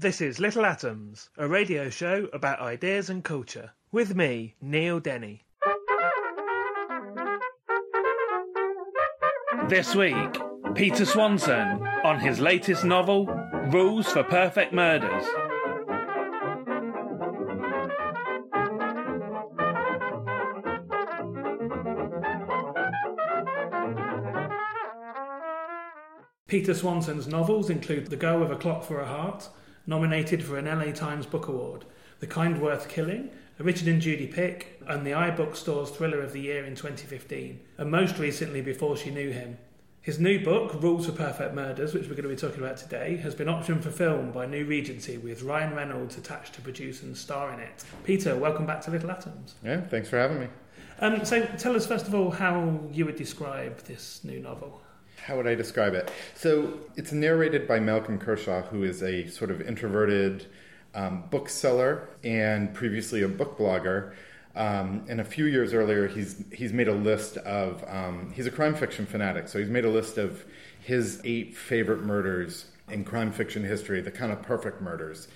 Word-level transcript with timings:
This 0.00 0.22
is 0.22 0.40
Little 0.40 0.64
Atoms, 0.64 1.28
a 1.36 1.46
radio 1.46 1.90
show 1.90 2.26
about 2.32 2.58
ideas 2.60 3.10
and 3.10 3.22
culture. 3.22 3.72
With 3.92 4.16
me, 4.16 4.54
Neil 4.58 4.98
Denny. 4.98 5.44
This 9.68 9.94
week, 9.94 10.40
Peter 10.74 11.04
Swanson 11.04 11.86
on 12.02 12.18
his 12.18 12.40
latest 12.40 12.82
novel, 12.82 13.26
Rules 13.66 14.10
for 14.10 14.22
Perfect 14.22 14.72
Murders. 14.72 15.26
Peter 26.46 26.72
Swanson's 26.72 27.26
novels 27.28 27.68
include 27.68 28.06
The 28.06 28.16
Girl 28.16 28.40
with 28.40 28.50
a 28.50 28.56
Clock 28.56 28.82
for 28.82 29.00
a 29.00 29.06
Heart, 29.06 29.50
nominated 29.90 30.40
for 30.40 30.56
an 30.56 30.66
LA 30.66 30.92
Times 30.92 31.26
Book 31.26 31.48
Award, 31.48 31.84
The 32.20 32.26
Kind 32.28 32.62
Worth 32.62 32.88
Killing, 32.88 33.28
a 33.58 33.64
Richard 33.64 33.88
and 33.88 34.00
Judy 34.00 34.28
pick, 34.28 34.80
and 34.86 35.04
the 35.04 35.10
iBookstore's 35.10 35.90
Thriller 35.90 36.20
of 36.20 36.32
the 36.32 36.40
Year 36.40 36.64
in 36.64 36.76
2015, 36.76 37.58
and 37.76 37.90
most 37.90 38.16
recently 38.16 38.60
Before 38.60 38.96
She 38.96 39.10
Knew 39.10 39.32
Him. 39.32 39.58
His 40.00 40.20
new 40.20 40.44
book, 40.44 40.80
Rules 40.80 41.06
for 41.06 41.12
Perfect 41.12 41.56
Murders, 41.56 41.92
which 41.92 42.04
we're 42.04 42.14
going 42.14 42.22
to 42.22 42.28
be 42.28 42.36
talking 42.36 42.62
about 42.62 42.76
today, 42.76 43.16
has 43.16 43.34
been 43.34 43.48
optioned 43.48 43.82
for 43.82 43.90
film 43.90 44.30
by 44.30 44.46
New 44.46 44.64
Regency 44.64 45.18
with 45.18 45.42
Ryan 45.42 45.74
Reynolds 45.74 46.16
attached 46.16 46.54
to 46.54 46.60
produce 46.60 47.02
and 47.02 47.16
star 47.16 47.52
in 47.52 47.58
it. 47.58 47.84
Peter, 48.04 48.36
welcome 48.36 48.66
back 48.66 48.82
to 48.82 48.92
Little 48.92 49.10
Atoms. 49.10 49.56
Yeah, 49.64 49.80
thanks 49.80 50.08
for 50.08 50.18
having 50.18 50.38
me. 50.38 50.46
Um, 51.00 51.24
so 51.24 51.44
tell 51.58 51.74
us 51.74 51.84
first 51.84 52.06
of 52.06 52.14
all 52.14 52.30
how 52.30 52.78
you 52.92 53.06
would 53.06 53.16
describe 53.16 53.78
this 53.80 54.22
new 54.22 54.38
novel. 54.38 54.82
How 55.24 55.36
would 55.36 55.46
I 55.46 55.54
describe 55.54 55.94
it? 55.94 56.10
So 56.34 56.80
it's 56.96 57.12
narrated 57.12 57.68
by 57.68 57.78
Malcolm 57.80 58.18
Kershaw, 58.18 58.62
who 58.62 58.82
is 58.82 59.02
a 59.02 59.26
sort 59.28 59.50
of 59.50 59.60
introverted 59.60 60.46
um, 60.94 61.24
bookseller 61.30 62.08
and 62.24 62.72
previously 62.74 63.22
a 63.22 63.28
book 63.28 63.58
blogger. 63.58 64.14
Um, 64.56 65.04
and 65.08 65.20
a 65.20 65.24
few 65.24 65.44
years 65.44 65.72
earlier, 65.72 66.08
he's 66.08 66.42
he's 66.52 66.72
made 66.72 66.88
a 66.88 66.94
list 66.94 67.36
of 67.38 67.84
um, 67.86 68.32
he's 68.34 68.46
a 68.46 68.50
crime 68.50 68.74
fiction 68.74 69.06
fanatic, 69.06 69.46
so 69.48 69.60
he's 69.60 69.68
made 69.68 69.84
a 69.84 69.90
list 69.90 70.18
of 70.18 70.44
his 70.80 71.20
eight 71.24 71.56
favorite 71.56 72.02
murders 72.02 72.66
in 72.88 73.04
crime 73.04 73.30
fiction 73.30 73.62
history, 73.62 74.00
the 74.00 74.10
kind 74.10 74.32
of 74.32 74.42
perfect 74.42 74.80
murders. 74.80 75.28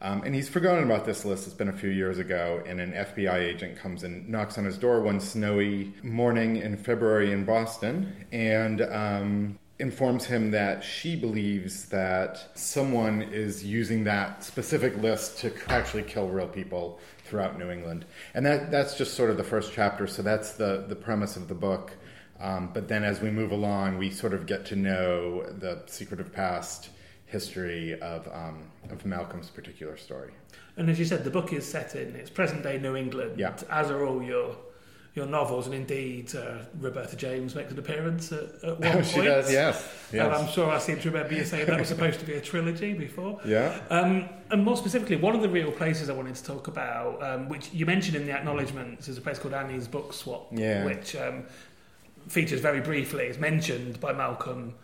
Um, 0.00 0.22
and 0.22 0.34
he's 0.34 0.48
forgotten 0.48 0.84
about 0.84 1.04
this 1.04 1.24
list. 1.24 1.46
It's 1.46 1.56
been 1.56 1.68
a 1.68 1.72
few 1.72 1.90
years 1.90 2.18
ago, 2.18 2.62
and 2.66 2.80
an 2.80 2.92
FBI 2.92 3.34
agent 3.34 3.76
comes 3.78 4.04
and 4.04 4.28
knocks 4.28 4.56
on 4.56 4.64
his 4.64 4.78
door 4.78 5.00
one 5.00 5.20
snowy 5.20 5.92
morning 6.02 6.56
in 6.56 6.76
February 6.76 7.32
in 7.32 7.44
Boston 7.44 8.14
and 8.30 8.82
um, 8.82 9.58
informs 9.80 10.24
him 10.24 10.52
that 10.52 10.84
she 10.84 11.16
believes 11.16 11.86
that 11.86 12.48
someone 12.54 13.22
is 13.22 13.64
using 13.64 14.04
that 14.04 14.44
specific 14.44 14.96
list 14.98 15.38
to 15.38 15.52
actually 15.68 16.04
kill 16.04 16.28
real 16.28 16.48
people 16.48 17.00
throughout 17.24 17.58
New 17.58 17.70
England. 17.70 18.04
And 18.34 18.46
that, 18.46 18.70
that's 18.70 18.96
just 18.96 19.14
sort 19.14 19.30
of 19.30 19.36
the 19.36 19.44
first 19.44 19.72
chapter, 19.72 20.06
so 20.06 20.22
that's 20.22 20.52
the, 20.52 20.84
the 20.88 20.96
premise 20.96 21.36
of 21.36 21.48
the 21.48 21.54
book. 21.54 21.92
Um, 22.40 22.70
but 22.72 22.86
then 22.86 23.02
as 23.02 23.20
we 23.20 23.30
move 23.30 23.50
along, 23.50 23.98
we 23.98 24.10
sort 24.10 24.32
of 24.32 24.46
get 24.46 24.64
to 24.66 24.76
know 24.76 25.42
the 25.42 25.82
secretive 25.86 26.32
past 26.32 26.90
history 27.28 27.98
of, 28.00 28.26
um, 28.28 28.70
of 28.90 29.04
Malcolm's 29.06 29.48
particular 29.50 29.96
story. 29.96 30.32
And 30.76 30.88
as 30.90 30.98
you 30.98 31.04
said, 31.04 31.24
the 31.24 31.30
book 31.30 31.52
is 31.52 31.66
set 31.66 31.94
in 31.94 32.14
it's 32.16 32.30
present 32.30 32.62
day 32.62 32.78
New 32.78 32.96
England, 32.96 33.38
Yeah. 33.38 33.54
as 33.70 33.90
are 33.90 34.04
all 34.06 34.22
your 34.22 34.56
your 35.14 35.26
novels, 35.26 35.66
and 35.66 35.74
indeed 35.74 36.32
uh, 36.36 36.58
Roberta 36.78 37.16
James 37.16 37.56
makes 37.56 37.72
an 37.72 37.78
appearance 37.80 38.30
at, 38.30 38.44
at 38.62 38.78
one 38.80 38.92
point. 38.92 39.06
she 39.06 39.22
does, 39.22 39.50
yes. 39.50 39.92
And. 40.12 40.20
I'm 40.20 40.46
sure 40.48 40.70
I 40.70 40.78
seem 40.78 41.00
to 41.00 41.10
remember 41.10 41.34
you 41.34 41.44
saying 41.44 41.66
that 41.66 41.76
was 41.78 41.88
supposed 41.88 42.20
to 42.20 42.26
be 42.26 42.34
a 42.34 42.40
trilogy 42.40 42.92
before. 42.92 43.40
Yeah. 43.44 43.76
Um, 43.90 44.28
and 44.52 44.62
more 44.64 44.76
specifically, 44.76 45.16
one 45.16 45.34
of 45.34 45.40
the 45.42 45.48
real 45.48 45.72
places 45.72 46.08
I 46.08 46.12
wanted 46.12 46.36
to 46.36 46.44
talk 46.44 46.68
about, 46.68 47.20
um, 47.20 47.48
which 47.48 47.72
you 47.72 47.84
mentioned 47.84 48.16
in 48.16 48.26
the 48.26 48.32
acknowledgements, 48.32 49.08
is 49.08 49.18
a 49.18 49.20
place 49.20 49.40
called 49.40 49.54
Annie's 49.54 49.88
Book 49.88 50.12
Swap, 50.12 50.48
Yeah. 50.52 50.84
which 50.84 51.16
um, 51.16 51.46
features 52.28 52.60
very 52.60 52.80
briefly, 52.80 53.24
is 53.26 53.38
mentioned 53.38 53.98
by 53.98 54.12
Malcolm 54.12 54.74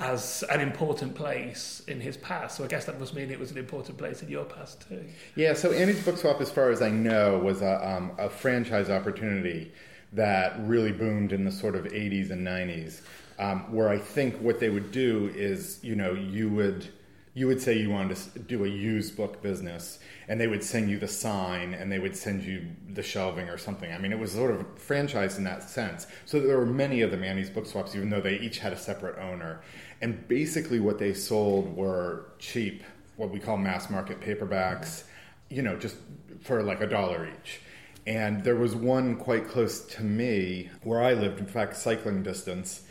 as 0.00 0.42
an 0.50 0.60
important 0.60 1.14
place 1.14 1.82
in 1.86 2.00
his 2.00 2.16
past. 2.16 2.56
So 2.56 2.64
I 2.64 2.66
guess 2.66 2.86
that 2.86 2.98
must 2.98 3.14
mean 3.14 3.30
it 3.30 3.38
was 3.38 3.50
an 3.50 3.58
important 3.58 3.98
place 3.98 4.22
in 4.22 4.30
your 4.30 4.44
past 4.44 4.88
too. 4.88 5.04
Yeah, 5.36 5.52
so 5.52 5.72
Annie's 5.72 6.02
Book 6.02 6.16
Swap, 6.16 6.40
as 6.40 6.50
far 6.50 6.70
as 6.70 6.80
I 6.80 6.88
know, 6.90 7.38
was 7.38 7.60
a, 7.60 7.86
um, 7.86 8.12
a 8.18 8.30
franchise 8.30 8.88
opportunity 8.88 9.72
that 10.14 10.58
really 10.60 10.90
boomed 10.90 11.32
in 11.32 11.44
the 11.44 11.52
sort 11.52 11.76
of 11.76 11.84
80s 11.84 12.30
and 12.30 12.44
90s, 12.44 13.02
um, 13.38 13.72
where 13.72 13.90
I 13.90 13.98
think 13.98 14.36
what 14.38 14.58
they 14.58 14.70
would 14.70 14.90
do 14.90 15.30
is, 15.34 15.78
you 15.82 15.94
know, 15.94 16.14
you 16.14 16.48
would 16.48 16.88
you 17.32 17.46
would 17.46 17.62
say 17.62 17.78
you 17.78 17.90
wanted 17.90 18.16
to 18.16 18.38
do 18.40 18.64
a 18.64 18.68
used 18.68 19.16
book 19.16 19.40
business, 19.40 20.00
and 20.28 20.40
they 20.40 20.48
would 20.48 20.64
send 20.64 20.90
you 20.90 20.98
the 20.98 21.06
sign, 21.06 21.74
and 21.74 21.90
they 21.90 22.00
would 22.00 22.16
send 22.16 22.42
you 22.42 22.66
the 22.92 23.02
shelving 23.02 23.48
or 23.48 23.56
something. 23.56 23.92
I 23.92 23.98
mean, 23.98 24.12
it 24.12 24.18
was 24.18 24.32
sort 24.32 24.50
of 24.50 24.66
franchised 24.76 25.38
in 25.38 25.44
that 25.44 25.62
sense. 25.62 26.08
So 26.24 26.40
there 26.40 26.58
were 26.58 26.66
many 26.66 27.02
of 27.02 27.12
the 27.12 27.18
Annie's 27.18 27.48
Book 27.48 27.66
Swaps, 27.66 27.94
even 27.94 28.10
though 28.10 28.20
they 28.20 28.38
each 28.38 28.58
had 28.58 28.72
a 28.72 28.76
separate 28.76 29.16
owner. 29.18 29.60
And 30.02 30.26
basically, 30.28 30.80
what 30.80 30.98
they 30.98 31.12
sold 31.12 31.76
were 31.76 32.32
cheap, 32.38 32.82
what 33.16 33.30
we 33.30 33.38
call 33.38 33.56
mass 33.56 33.90
market 33.90 34.20
paperbacks, 34.20 35.04
you 35.48 35.62
know, 35.62 35.76
just 35.76 35.96
for 36.40 36.62
like 36.62 36.80
a 36.80 36.86
dollar 36.86 37.28
each. 37.28 37.60
And 38.06 38.42
there 38.42 38.56
was 38.56 38.74
one 38.74 39.16
quite 39.16 39.48
close 39.48 39.84
to 39.96 40.02
me 40.02 40.70
where 40.82 41.02
I 41.02 41.12
lived, 41.12 41.38
in 41.38 41.46
fact, 41.46 41.76
cycling 41.76 42.22
distance. 42.22 42.82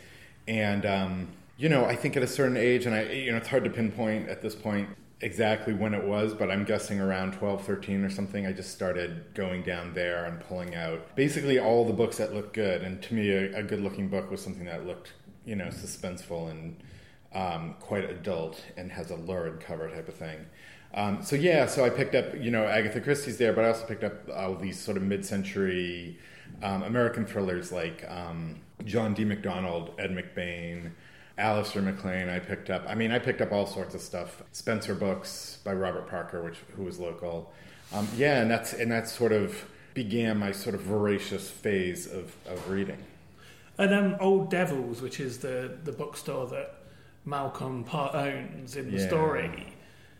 And, 0.46 0.86
um, 0.86 1.28
you 1.56 1.68
know, 1.68 1.84
I 1.84 1.96
think 1.96 2.16
at 2.16 2.22
a 2.22 2.28
certain 2.28 2.56
age, 2.56 2.86
and 2.86 2.94
I, 2.94 3.02
you 3.02 3.32
know, 3.32 3.38
it's 3.38 3.48
hard 3.48 3.64
to 3.64 3.70
pinpoint 3.70 4.28
at 4.28 4.40
this 4.40 4.54
point 4.54 4.88
exactly 5.20 5.74
when 5.74 5.94
it 5.94 6.04
was, 6.04 6.32
but 6.32 6.50
I'm 6.50 6.64
guessing 6.64 7.00
around 7.00 7.34
12, 7.34 7.64
13 7.64 8.04
or 8.04 8.10
something, 8.10 8.46
I 8.46 8.52
just 8.52 8.72
started 8.72 9.34
going 9.34 9.62
down 9.62 9.92
there 9.92 10.24
and 10.24 10.40
pulling 10.40 10.74
out 10.74 11.14
basically 11.14 11.58
all 11.58 11.84
the 11.84 11.92
books 11.92 12.16
that 12.16 12.34
looked 12.34 12.54
good. 12.54 12.82
And 12.82 13.02
to 13.02 13.14
me, 13.14 13.30
a, 13.30 13.58
a 13.58 13.62
good 13.62 13.80
looking 13.80 14.08
book 14.08 14.30
was 14.30 14.40
something 14.40 14.64
that 14.64 14.86
looked, 14.86 15.12
you 15.44 15.56
know, 15.56 15.66
suspenseful 15.66 16.50
and 16.50 16.76
um, 17.34 17.74
quite 17.80 18.08
adult 18.08 18.60
and 18.76 18.90
has 18.92 19.10
a 19.10 19.16
lurid 19.16 19.60
cover 19.60 19.88
type 19.88 20.08
of 20.08 20.14
thing. 20.14 20.46
Um, 20.92 21.22
so 21.22 21.36
yeah, 21.36 21.66
so 21.66 21.84
I 21.84 21.90
picked 21.90 22.14
up, 22.14 22.34
you 22.40 22.50
know, 22.50 22.66
Agatha 22.66 23.00
Christie's 23.00 23.38
there, 23.38 23.52
but 23.52 23.64
I 23.64 23.68
also 23.68 23.86
picked 23.86 24.02
up 24.02 24.28
all 24.34 24.56
these 24.56 24.78
sort 24.78 24.96
of 24.96 25.04
mid-century 25.04 26.18
um, 26.62 26.82
American 26.82 27.24
thrillers 27.26 27.70
like 27.70 28.04
um, 28.08 28.60
John 28.84 29.14
D. 29.14 29.24
MacDonald, 29.24 29.92
Ed 29.98 30.10
McBain, 30.10 30.90
Alistair 31.38 31.82
MacLean. 31.82 32.28
I 32.28 32.40
picked 32.40 32.70
up. 32.70 32.84
I 32.88 32.94
mean, 32.94 33.12
I 33.12 33.18
picked 33.18 33.40
up 33.40 33.52
all 33.52 33.66
sorts 33.66 33.94
of 33.94 34.00
stuff. 34.00 34.42
Spenser 34.52 34.94
books 34.94 35.58
by 35.64 35.72
Robert 35.72 36.08
Parker, 36.08 36.42
which 36.42 36.58
who 36.76 36.82
was 36.82 36.98
local. 36.98 37.52
Um, 37.92 38.08
yeah, 38.16 38.42
and 38.42 38.50
that's 38.50 38.72
and 38.72 38.90
that 38.90 39.08
sort 39.08 39.32
of 39.32 39.64
began 39.94 40.38
my 40.38 40.52
sort 40.52 40.74
of 40.74 40.82
voracious 40.82 41.50
phase 41.50 42.06
of, 42.06 42.34
of 42.46 42.68
reading. 42.70 42.98
And 43.78 43.94
um, 43.94 44.16
Old 44.20 44.50
Devils, 44.50 45.00
which 45.00 45.18
is 45.20 45.38
the, 45.38 45.78
the 45.84 45.92
bookstore 45.92 46.46
that 46.48 46.79
Malcolm 47.30 47.84
part 47.84 48.14
owns 48.14 48.76
in 48.76 48.90
the 48.90 48.98
Yeah. 48.98 49.06
story, 49.06 49.66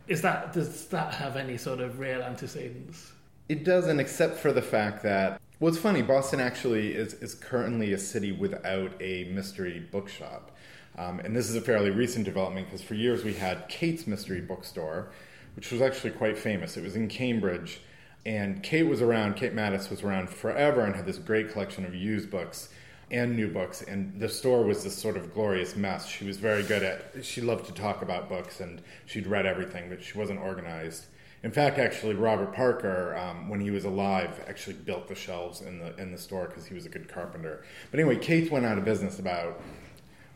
is 0.06 0.22
that 0.22 0.52
does 0.52 0.86
that 0.88 1.12
have 1.14 1.36
any 1.36 1.56
sort 1.56 1.80
of 1.80 1.98
real 1.98 2.22
antecedents? 2.22 3.12
It 3.48 3.64
doesn't, 3.64 3.98
except 3.98 4.38
for 4.38 4.52
the 4.52 4.62
fact 4.62 5.02
that 5.02 5.40
well, 5.58 5.68
it's 5.68 5.82
funny. 5.82 6.00
Boston 6.00 6.40
actually 6.40 6.94
is 6.94 7.14
is 7.14 7.34
currently 7.34 7.92
a 7.92 7.98
city 7.98 8.32
without 8.32 8.92
a 9.00 9.24
mystery 9.24 9.80
bookshop, 9.90 10.56
um, 10.96 11.20
and 11.20 11.36
this 11.36 11.50
is 11.50 11.56
a 11.56 11.60
fairly 11.60 11.90
recent 11.90 12.24
development 12.24 12.68
because 12.68 12.80
for 12.80 12.94
years 12.94 13.24
we 13.24 13.34
had 13.34 13.68
Kate's 13.68 14.06
Mystery 14.06 14.40
Bookstore, 14.40 15.10
which 15.56 15.70
was 15.70 15.82
actually 15.82 16.12
quite 16.12 16.38
famous. 16.38 16.76
It 16.76 16.84
was 16.84 16.96
in 16.96 17.08
Cambridge, 17.08 17.82
and 18.24 18.62
Kate 18.62 18.84
was 18.86 19.02
around. 19.02 19.34
Kate 19.34 19.54
Mattes 19.54 19.90
was 19.90 20.02
around 20.02 20.30
forever 20.30 20.80
and 20.82 20.94
had 20.94 21.04
this 21.06 21.18
great 21.18 21.50
collection 21.50 21.84
of 21.84 21.94
used 21.94 22.30
books 22.30 22.68
and 23.10 23.36
new 23.36 23.48
books. 23.48 23.82
And 23.82 24.18
the 24.20 24.28
store 24.28 24.62
was 24.64 24.84
this 24.84 24.96
sort 24.96 25.16
of 25.16 25.34
glorious 25.34 25.76
mess. 25.76 26.06
She 26.06 26.24
was 26.24 26.36
very 26.36 26.62
good 26.62 26.82
at. 26.82 27.24
She 27.24 27.40
loved 27.40 27.66
to 27.66 27.72
talk 27.72 28.02
about 28.02 28.28
books, 28.28 28.60
and 28.60 28.82
she'd 29.06 29.26
read 29.26 29.46
everything, 29.46 29.88
but 29.88 30.02
she 30.02 30.16
wasn't 30.16 30.40
organized. 30.40 31.06
In 31.42 31.50
fact, 31.50 31.78
actually, 31.78 32.14
Robert 32.14 32.52
Parker, 32.52 33.16
um, 33.16 33.48
when 33.48 33.60
he 33.60 33.70
was 33.70 33.86
alive, 33.86 34.44
actually 34.46 34.74
built 34.74 35.08
the 35.08 35.14
shelves 35.14 35.62
in 35.62 35.78
the 35.78 35.96
in 35.96 36.12
the 36.12 36.18
store 36.18 36.46
because 36.46 36.66
he 36.66 36.74
was 36.74 36.86
a 36.86 36.90
good 36.90 37.08
carpenter. 37.08 37.64
But 37.90 38.00
anyway, 38.00 38.16
Kate's 38.16 38.50
went 38.50 38.66
out 38.66 38.76
of 38.76 38.84
business 38.84 39.18
about 39.18 39.60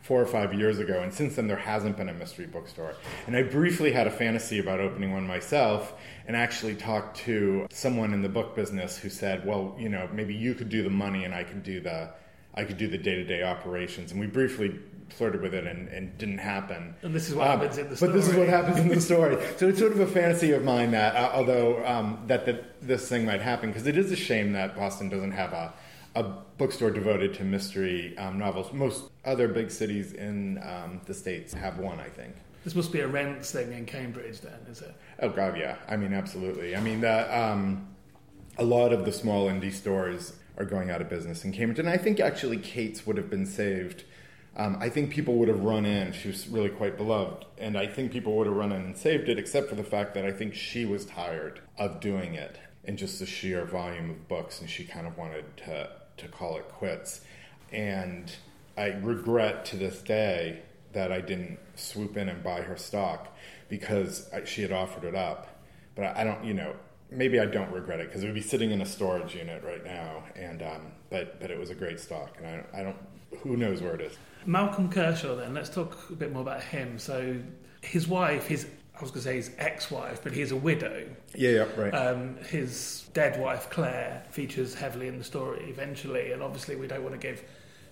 four 0.00 0.20
or 0.20 0.26
five 0.26 0.52
years 0.52 0.78
ago, 0.78 1.00
and 1.00 1.12
since 1.12 1.36
then 1.36 1.46
there 1.46 1.56
hasn't 1.56 1.96
been 1.96 2.10
a 2.10 2.14
mystery 2.14 2.44
bookstore. 2.46 2.94
And 3.26 3.34
I 3.34 3.42
briefly 3.42 3.90
had 3.90 4.06
a 4.06 4.10
fantasy 4.10 4.58
about 4.58 4.78
opening 4.78 5.12
one 5.12 5.26
myself, 5.26 5.94
and 6.26 6.36
actually 6.36 6.74
talked 6.74 7.16
to 7.18 7.66
someone 7.70 8.12
in 8.12 8.20
the 8.20 8.28
book 8.28 8.54
business 8.56 8.98
who 8.98 9.08
said, 9.08 9.46
"Well, 9.46 9.76
you 9.78 9.88
know, 9.90 10.08
maybe 10.12 10.34
you 10.34 10.54
could 10.54 10.68
do 10.68 10.82
the 10.82 10.90
money, 10.90 11.24
and 11.24 11.34
I 11.34 11.44
could 11.44 11.62
do 11.62 11.80
the, 11.80 12.10
I 12.56 12.64
could 12.64 12.78
do 12.78 12.88
the 12.88 12.98
day 12.98 13.14
to 13.16 13.24
day 13.24 13.42
operations." 13.42 14.10
And 14.12 14.20
we 14.20 14.26
briefly 14.26 14.78
flirted 15.10 15.40
with 15.42 15.54
it, 15.54 15.66
and, 15.66 15.86
and 15.88 16.16
didn't 16.18 16.38
happen. 16.38 16.94
And 17.02 17.14
this 17.14 17.28
is 17.28 17.34
what 17.34 17.46
Um, 17.48 17.60
happens 17.60 17.78
in 17.78 17.88
the 17.88 17.96
story. 17.96 18.10
But 18.12 18.16
this 18.18 18.28
is 18.28 18.34
what 18.34 18.48
happens 18.48 18.78
in 18.78 18.88
the 18.88 19.00
story. 19.12 19.36
So 19.58 19.68
it's 19.68 19.78
sort 19.78 19.92
of 19.92 20.00
a 20.00 20.06
fantasy 20.06 20.50
of 20.52 20.64
mine 20.64 20.90
that, 20.92 21.14
uh, 21.14 21.30
although 21.34 21.84
um, 21.86 22.18
that 22.26 22.46
the, 22.46 22.64
this 22.82 23.08
thing 23.08 23.24
might 23.24 23.40
happen, 23.40 23.70
because 23.70 23.86
it 23.86 23.96
is 23.96 24.10
a 24.10 24.16
shame 24.16 24.52
that 24.54 24.74
Boston 24.74 25.08
doesn't 25.08 25.30
have 25.32 25.52
a, 25.52 25.72
a 26.16 26.22
bookstore 26.58 26.90
devoted 26.90 27.34
to 27.34 27.44
mystery 27.44 28.16
um, 28.18 28.38
novels. 28.38 28.72
Most 28.72 29.04
other 29.24 29.46
big 29.46 29.70
cities 29.70 30.14
in 30.14 30.58
um, 30.64 31.00
the 31.06 31.14
states 31.14 31.54
have 31.54 31.78
one, 31.78 32.00
I 32.00 32.08
think. 32.08 32.34
This 32.64 32.74
must 32.74 32.90
be 32.90 33.00
a 33.00 33.06
rents 33.06 33.52
thing 33.52 33.72
in 33.72 33.84
Cambridge, 33.84 34.40
then, 34.40 34.58
is 34.68 34.80
it? 34.80 34.94
Oh 35.20 35.28
God, 35.28 35.56
yeah. 35.56 35.76
I 35.86 35.96
mean, 35.96 36.12
absolutely. 36.14 36.74
I 36.74 36.80
mean, 36.80 37.02
the, 37.02 37.38
um, 37.38 37.86
a 38.58 38.64
lot 38.64 38.92
of 38.92 39.04
the 39.04 39.12
small 39.12 39.48
indie 39.48 39.72
stores 39.72 40.32
are 40.56 40.64
going 40.64 40.90
out 40.90 41.00
of 41.00 41.08
business 41.08 41.44
in 41.44 41.52
Cambridge, 41.52 41.78
and 41.78 41.88
I 41.88 41.96
think 41.96 42.20
actually 42.20 42.58
Kate's 42.58 43.06
would 43.06 43.16
have 43.16 43.30
been 43.30 43.46
saved. 43.46 44.04
Um, 44.56 44.76
I 44.80 44.88
think 44.88 45.10
people 45.10 45.34
would 45.36 45.48
have 45.48 45.64
run 45.64 45.84
in. 45.84 46.12
She 46.12 46.28
was 46.28 46.46
really 46.46 46.68
quite 46.68 46.96
beloved, 46.96 47.44
and 47.58 47.76
I 47.76 47.86
think 47.86 48.12
people 48.12 48.36
would 48.36 48.46
have 48.46 48.54
run 48.54 48.72
in 48.72 48.82
and 48.82 48.96
saved 48.96 49.28
it, 49.28 49.38
except 49.38 49.68
for 49.68 49.74
the 49.74 49.84
fact 49.84 50.14
that 50.14 50.24
I 50.24 50.30
think 50.30 50.54
she 50.54 50.84
was 50.84 51.04
tired 51.04 51.60
of 51.76 52.00
doing 52.00 52.34
it 52.34 52.58
and 52.84 52.98
just 52.98 53.18
the 53.18 53.26
sheer 53.26 53.64
volume 53.64 54.10
of 54.10 54.28
books, 54.28 54.60
and 54.60 54.70
she 54.70 54.84
kind 54.84 55.06
of 55.06 55.16
wanted 55.16 55.56
to 55.58 55.90
to 56.16 56.28
call 56.28 56.56
it 56.56 56.68
quits. 56.68 57.22
And 57.72 58.32
I 58.76 58.86
regret 58.88 59.64
to 59.66 59.76
this 59.76 60.00
day 60.02 60.62
that 60.92 61.10
I 61.10 61.20
didn't 61.20 61.58
swoop 61.74 62.16
in 62.16 62.28
and 62.28 62.42
buy 62.42 62.60
her 62.62 62.76
stock 62.76 63.36
because 63.68 64.32
I, 64.32 64.44
she 64.44 64.62
had 64.62 64.72
offered 64.72 65.04
it 65.04 65.14
up. 65.14 65.60
But 65.96 66.16
I, 66.16 66.20
I 66.20 66.24
don't, 66.24 66.44
you 66.44 66.54
know, 66.54 66.74
maybe 67.16 67.40
I 67.40 67.46
don't 67.46 67.70
regret 67.72 68.00
it 68.00 68.08
because 68.08 68.22
it 68.22 68.26
would 68.26 68.34
be 68.34 68.40
sitting 68.40 68.70
in 68.70 68.80
a 68.80 68.86
storage 68.86 69.34
unit 69.34 69.62
right 69.64 69.84
now. 69.84 70.24
And 70.36 70.62
um, 70.62 70.82
but 71.10 71.40
but 71.40 71.50
it 71.50 71.58
was 71.58 71.70
a 71.70 71.74
great 71.74 72.00
stock, 72.00 72.36
and 72.38 72.46
I, 72.46 72.52
don't- 72.56 72.66
I 72.74 72.82
don't. 72.82 72.96
Who 73.42 73.56
knows 73.56 73.80
where 73.82 73.94
it 73.94 74.00
is? 74.00 74.16
Malcolm 74.46 74.88
Kershaw, 74.90 75.34
then, 75.36 75.54
let's 75.54 75.68
talk 75.70 76.08
a 76.10 76.14
bit 76.14 76.32
more 76.32 76.42
about 76.42 76.62
him. 76.62 76.98
So, 76.98 77.36
his 77.80 78.06
wife, 78.06 78.46
his, 78.46 78.66
I 78.96 79.00
was 79.00 79.10
going 79.10 79.22
to 79.22 79.28
say 79.28 79.36
his 79.36 79.50
ex 79.58 79.90
wife, 79.90 80.20
but 80.22 80.32
he's 80.32 80.52
a 80.52 80.56
widow. 80.56 81.04
Yeah, 81.34 81.50
yeah, 81.50 81.66
right. 81.76 81.90
Um, 81.92 82.36
his 82.48 83.08
dead 83.12 83.40
wife, 83.40 83.70
Claire, 83.70 84.22
features 84.30 84.74
heavily 84.74 85.08
in 85.08 85.18
the 85.18 85.24
story 85.24 85.64
eventually, 85.68 86.30
and 86.32 86.42
obviously, 86.42 86.76
we 86.76 86.86
don't 86.86 87.02
want 87.02 87.14
to 87.14 87.18
give 87.26 87.42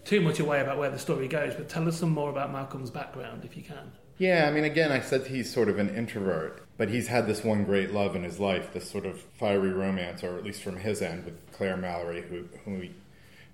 too 0.05 0.21
much 0.21 0.39
away 0.41 0.61
about 0.61 0.79
where 0.79 0.91
the 0.91 0.99
story 0.99 1.27
goes, 1.27 1.55
but 1.55 1.69
tell 1.69 1.89
us 1.89 1.99
some 1.99 2.11
more 2.11 2.31
about 2.31 2.53
Malcolm's 2.53 2.91
background 2.91 3.45
if 3.45 3.57
you 3.57 3.63
can. 3.65 3.91
Yeah, 4.19 4.47
I 4.49 4.53
mean, 4.53 4.65
again, 4.65 4.93
I 4.93 5.01
said 5.01 5.27
he's 5.27 5.53
sort 5.53 5.69
of 5.69 5.79
an 5.79 5.89
introvert, 5.97 6.62
but 6.77 6.89
he's 6.89 7.09
had 7.09 7.27
this 7.27 7.45
one 7.45 7.65
great 7.65 7.93
love 7.93 8.17
in 8.17 8.23
his 8.23 8.41
life, 8.41 8.73
this 8.73 8.91
sort 8.91 9.07
of 9.07 9.21
fiery 9.21 9.73
romance, 9.73 10.23
or 10.23 10.37
at 10.37 10.45
least 10.45 10.63
from 10.63 10.77
his 10.77 11.03
end, 11.03 11.25
with 11.25 11.35
Claire 11.53 11.77
Mallory, 11.77 12.23
who, 12.23 12.45
who 12.65 12.81
he 12.81 12.91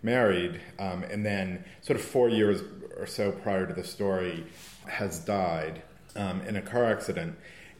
married, 0.03 0.61
um, 0.79 1.03
and 1.05 1.27
then 1.27 1.65
sort 1.83 1.99
of 1.99 2.05
four 2.05 2.29
years 2.29 2.63
or 2.97 3.07
so 3.07 3.33
prior 3.33 3.67
to 3.67 3.75
the 3.75 3.85
story, 3.85 4.45
has 4.87 5.19
died 5.21 5.83
um, 6.17 6.41
in 6.43 6.57
a 6.57 6.63
car 6.63 6.85
accident. 6.85 7.37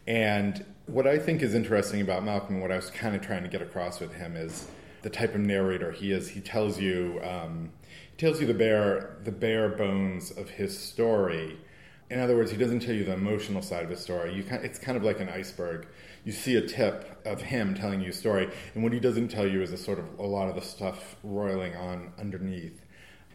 And 0.07 0.65
what 0.87 1.07
I 1.07 1.19
think 1.19 1.43
is 1.43 1.55
interesting 1.55 2.01
about 2.01 2.25
Malcolm, 2.25 2.61
what 2.61 2.73
I 2.73 2.77
was 2.77 2.91
kind 2.91 3.15
of 3.15 3.23
trying 3.23 3.43
to 3.43 3.49
get 3.49 3.63
across 3.63 4.01
with 4.01 4.15
him, 4.15 4.37
is 4.37 4.69
the 5.03 5.11
type 5.11 5.35
of 5.35 5.41
narrator 5.41 5.93
he 5.93 6.13
is. 6.13 6.29
He 6.29 6.41
tells 6.41 6.81
you, 6.81 7.21
um, 7.23 7.71
he 8.11 8.17
tells 8.17 8.41
you 8.41 8.47
the 8.47 8.55
bare, 8.55 9.17
the 9.25 9.33
bare 9.33 9.69
bones 9.69 10.31
of 10.31 10.51
his 10.51 10.77
story. 10.77 11.59
In 12.11 12.21
other 12.21 12.37
words, 12.37 12.51
he 12.51 12.57
doesn't 12.57 12.81
tell 12.81 12.95
you 12.95 13.05
the 13.05 13.13
emotional 13.13 13.61
side 13.61 13.85
of 13.85 13.91
the 13.91 13.97
story. 13.97 14.35
You 14.35 14.43
kind 14.43 14.65
it's 14.65 14.79
kind 14.79 14.97
of 14.97 15.05
like 15.05 15.21
an 15.21 15.29
iceberg. 15.29 15.87
You 16.25 16.33
see 16.33 16.57
a 16.57 16.67
tip 16.67 17.21
of 17.25 17.41
him 17.41 17.75
telling 17.75 18.01
you 18.01 18.11
a 18.11 18.13
story, 18.13 18.51
and 18.75 18.83
what 18.83 18.93
he 18.93 19.01
doesn't 19.01 19.29
tell 19.29 19.47
you 19.47 19.63
is 19.63 19.73
a 19.73 19.77
sort 19.77 19.99
of 19.99 20.19
a 20.19 20.23
lot 20.27 20.49
of 20.49 20.55
the 20.55 20.63
stuff 20.63 21.17
roiling 21.23 21.77
on 21.77 22.13
underneath. 22.19 22.85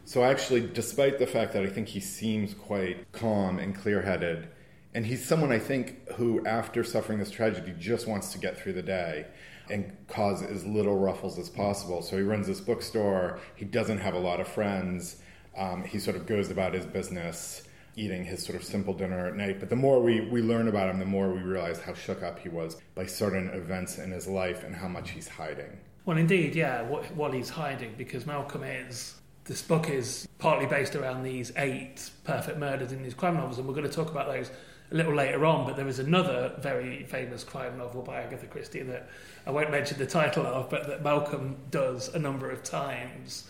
So 0.04 0.22
actually, 0.22 0.60
despite 0.60 1.18
the 1.18 1.26
fact 1.26 1.54
that 1.54 1.62
I 1.62 1.68
think 1.68 1.88
he 1.88 2.00
seems 2.00 2.52
quite 2.52 3.10
calm 3.12 3.58
and 3.58 3.74
clear-headed, 3.74 4.48
and 4.92 5.06
he's 5.06 5.24
someone 5.24 5.50
I 5.50 5.58
think 5.58 6.08
who, 6.12 6.44
after 6.46 6.84
suffering 6.84 7.18
this 7.18 7.30
tragedy, 7.30 7.74
just 7.78 8.06
wants 8.06 8.30
to 8.32 8.38
get 8.38 8.58
through 8.58 8.74
the 8.74 8.82
day 8.82 9.26
and 9.70 9.96
cause 10.08 10.42
as 10.42 10.66
little 10.66 10.98
ruffles 10.98 11.38
as 11.38 11.48
possible. 11.48 12.02
So 12.02 12.16
he 12.16 12.22
runs 12.22 12.46
this 12.46 12.60
bookstore. 12.60 13.40
He 13.56 13.64
doesn't 13.64 13.98
have 13.98 14.14
a 14.14 14.18
lot 14.18 14.40
of 14.40 14.46
friends. 14.46 15.16
Um, 15.56 15.84
he 15.84 15.98
sort 15.98 16.16
of 16.16 16.26
goes 16.26 16.50
about 16.50 16.74
his 16.74 16.84
business, 16.84 17.62
eating 17.96 18.24
his 18.24 18.44
sort 18.44 18.56
of 18.56 18.64
simple 18.64 18.94
dinner 18.94 19.26
at 19.26 19.36
night. 19.36 19.60
But 19.60 19.70
the 19.70 19.76
more 19.76 20.00
we, 20.00 20.20
we 20.20 20.42
learn 20.42 20.68
about 20.68 20.90
him, 20.90 20.98
the 20.98 21.04
more 21.04 21.32
we 21.32 21.40
realize 21.40 21.80
how 21.80 21.94
shook 21.94 22.22
up 22.22 22.38
he 22.38 22.48
was 22.48 22.76
by 22.94 23.06
certain 23.06 23.48
events 23.50 23.98
in 23.98 24.10
his 24.10 24.26
life 24.26 24.64
and 24.64 24.74
how 24.74 24.88
much 24.88 25.10
he's 25.10 25.28
hiding. 25.28 25.78
Well, 26.04 26.18
indeed, 26.18 26.54
yeah, 26.54 26.82
what, 26.82 27.10
what 27.14 27.32
he's 27.32 27.48
hiding, 27.48 27.94
because 27.96 28.26
Malcolm 28.26 28.62
is. 28.64 29.14
This 29.44 29.62
book 29.62 29.90
is 29.90 30.26
partly 30.38 30.66
based 30.66 30.96
around 30.96 31.22
these 31.22 31.52
eight 31.56 32.10
perfect 32.24 32.58
murders 32.58 32.92
in 32.92 33.02
these 33.02 33.14
crime 33.14 33.34
novels, 33.34 33.58
and 33.58 33.68
we're 33.68 33.74
going 33.74 33.88
to 33.88 33.92
talk 33.92 34.10
about 34.10 34.26
those 34.26 34.50
a 34.90 34.94
little 34.94 35.14
later 35.14 35.44
on. 35.44 35.66
But 35.66 35.76
there 35.76 35.88
is 35.88 35.98
another 35.98 36.54
very 36.60 37.04
famous 37.04 37.44
crime 37.44 37.78
novel 37.78 38.02
by 38.02 38.22
Agatha 38.22 38.46
Christie 38.46 38.82
that 38.82 39.08
I 39.46 39.50
won't 39.50 39.70
mention 39.70 39.98
the 39.98 40.06
title 40.06 40.46
of, 40.46 40.70
but 40.70 40.86
that 40.88 41.02
Malcolm 41.02 41.56
does 41.70 42.14
a 42.14 42.18
number 42.18 42.50
of 42.50 42.62
times. 42.62 43.46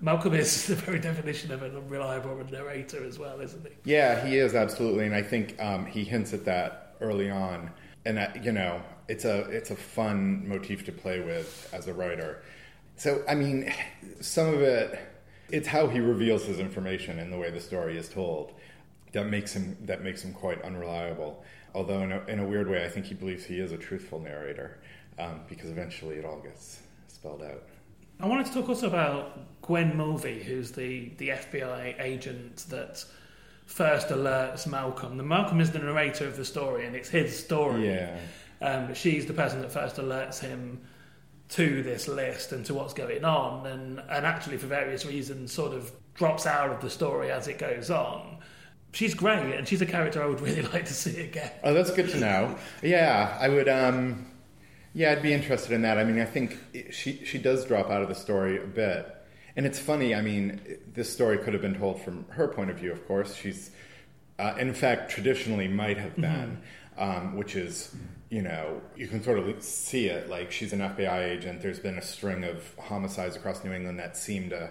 Malcolm 0.00 0.34
is 0.34 0.66
the 0.68 0.74
very 0.74 0.98
definition 0.98 1.52
of 1.52 1.62
an 1.62 1.76
unreliable 1.76 2.36
narrator 2.50 3.04
as 3.04 3.18
well, 3.18 3.40
isn't 3.40 3.66
he? 3.66 3.72
Yeah, 3.84 4.24
he 4.26 4.36
is 4.36 4.54
absolutely, 4.54 5.06
and 5.06 5.14
I 5.14 5.22
think 5.22 5.60
um, 5.60 5.86
he 5.86 6.04
hints 6.04 6.32
at 6.32 6.44
that 6.44 6.94
early 7.00 7.30
on. 7.30 7.70
And 8.04 8.18
uh, 8.18 8.28
you 8.42 8.52
know, 8.52 8.82
it's 9.08 9.24
a 9.24 9.40
it's 9.50 9.70
a 9.70 9.76
fun 9.76 10.48
motif 10.48 10.84
to 10.86 10.92
play 10.92 11.20
with 11.20 11.68
as 11.72 11.86
a 11.88 11.94
writer. 11.94 12.42
So 12.96 13.22
I 13.28 13.34
mean, 13.34 13.72
some 14.20 14.48
of 14.48 14.60
it, 14.60 14.98
it's 15.50 15.68
how 15.68 15.86
he 15.86 16.00
reveals 16.00 16.44
his 16.44 16.58
information 16.58 17.18
and 17.18 17.32
the 17.32 17.38
way 17.38 17.50
the 17.50 17.60
story 17.60 17.96
is 17.96 18.08
told 18.08 18.54
that 19.12 19.26
makes 19.26 19.52
him 19.52 19.76
that 19.82 20.02
makes 20.02 20.22
him 20.24 20.32
quite 20.32 20.60
unreliable. 20.62 21.44
Although 21.74 22.02
in 22.02 22.12
a, 22.12 22.24
in 22.26 22.38
a 22.38 22.44
weird 22.44 22.68
way, 22.68 22.84
I 22.84 22.88
think 22.88 23.06
he 23.06 23.14
believes 23.14 23.44
he 23.44 23.58
is 23.58 23.72
a 23.72 23.78
truthful 23.78 24.20
narrator 24.20 24.78
um, 25.18 25.40
because 25.48 25.70
eventually 25.70 26.16
it 26.16 26.24
all 26.24 26.40
gets 26.40 26.80
spelled 27.08 27.42
out. 27.42 27.62
I 28.22 28.26
wanted 28.26 28.46
to 28.46 28.52
talk 28.54 28.68
also 28.68 28.86
about 28.86 29.62
Gwen 29.62 29.96
Mulvey, 29.96 30.42
who's 30.42 30.70
the, 30.70 31.10
the 31.18 31.30
FBI 31.30 32.00
agent 32.00 32.64
that 32.68 33.04
first 33.66 34.08
alerts 34.08 34.66
Malcolm. 34.66 35.16
The 35.16 35.24
Malcolm 35.24 35.60
is 35.60 35.72
the 35.72 35.80
narrator 35.80 36.26
of 36.26 36.36
the 36.36 36.44
story, 36.44 36.86
and 36.86 36.94
it's 36.94 37.08
his 37.08 37.36
story. 37.36 37.88
Yeah. 37.88 38.16
Um, 38.60 38.86
but 38.86 38.96
she's 38.96 39.26
the 39.26 39.32
person 39.32 39.60
that 39.60 39.72
first 39.72 39.96
alerts 39.96 40.38
him 40.38 40.80
to 41.50 41.82
this 41.82 42.06
list 42.06 42.52
and 42.52 42.64
to 42.66 42.74
what's 42.74 42.94
going 42.94 43.24
on, 43.24 43.66
and, 43.66 43.98
and 44.08 44.24
actually, 44.24 44.56
for 44.56 44.68
various 44.68 45.04
reasons, 45.04 45.52
sort 45.52 45.74
of 45.74 45.90
drops 46.14 46.46
out 46.46 46.70
of 46.70 46.80
the 46.80 46.90
story 46.90 47.32
as 47.32 47.48
it 47.48 47.58
goes 47.58 47.90
on. 47.90 48.38
She's 48.92 49.14
great, 49.14 49.56
and 49.56 49.66
she's 49.66 49.82
a 49.82 49.86
character 49.86 50.22
I 50.22 50.26
would 50.26 50.40
really 50.48 50.62
like 50.62 50.84
to 50.84 50.94
see 50.94 51.22
again. 51.22 51.50
Oh, 51.64 51.74
that's 51.74 51.90
good 51.90 52.08
to 52.10 52.20
know. 52.20 52.56
Yeah, 52.82 53.36
I 53.40 53.48
would. 53.48 53.68
Um, 53.68 54.26
yeah, 54.94 55.12
I'd 55.12 55.22
be 55.22 55.32
interested 55.32 55.72
in 55.72 55.82
that. 55.82 55.98
I 55.98 56.04
mean, 56.04 56.20
I 56.20 56.24
think 56.24 56.58
she 56.90 57.24
she 57.24 57.38
does 57.38 57.64
drop 57.64 57.90
out 57.90 58.02
of 58.02 58.08
the 58.08 58.14
story 58.14 58.62
a 58.62 58.66
bit, 58.66 59.14
and 59.56 59.64
it's 59.64 59.78
funny. 59.78 60.14
I 60.14 60.20
mean, 60.20 60.60
this 60.92 61.10
story 61.12 61.38
could 61.38 61.54
have 61.54 61.62
been 61.62 61.78
told 61.78 62.02
from 62.02 62.26
her 62.30 62.48
point 62.48 62.70
of 62.70 62.78
view. 62.78 62.92
Of 62.92 63.06
course, 63.06 63.34
she's, 63.34 63.70
uh, 64.38 64.54
in 64.58 64.74
fact, 64.74 65.10
traditionally 65.10 65.66
might 65.66 65.96
have 65.96 66.16
been, 66.16 66.60
um, 66.98 67.36
which 67.36 67.56
is, 67.56 67.94
you 68.28 68.42
know, 68.42 68.82
you 68.94 69.08
can 69.08 69.22
sort 69.22 69.38
of 69.38 69.62
see 69.62 70.08
it. 70.08 70.28
Like 70.28 70.52
she's 70.52 70.74
an 70.74 70.80
FBI 70.80 71.24
agent. 71.24 71.62
There's 71.62 71.80
been 71.80 71.96
a 71.96 72.02
string 72.02 72.44
of 72.44 72.62
homicides 72.78 73.36
across 73.36 73.64
New 73.64 73.72
England 73.72 73.98
that 73.98 74.16
seem 74.16 74.50
to 74.50 74.70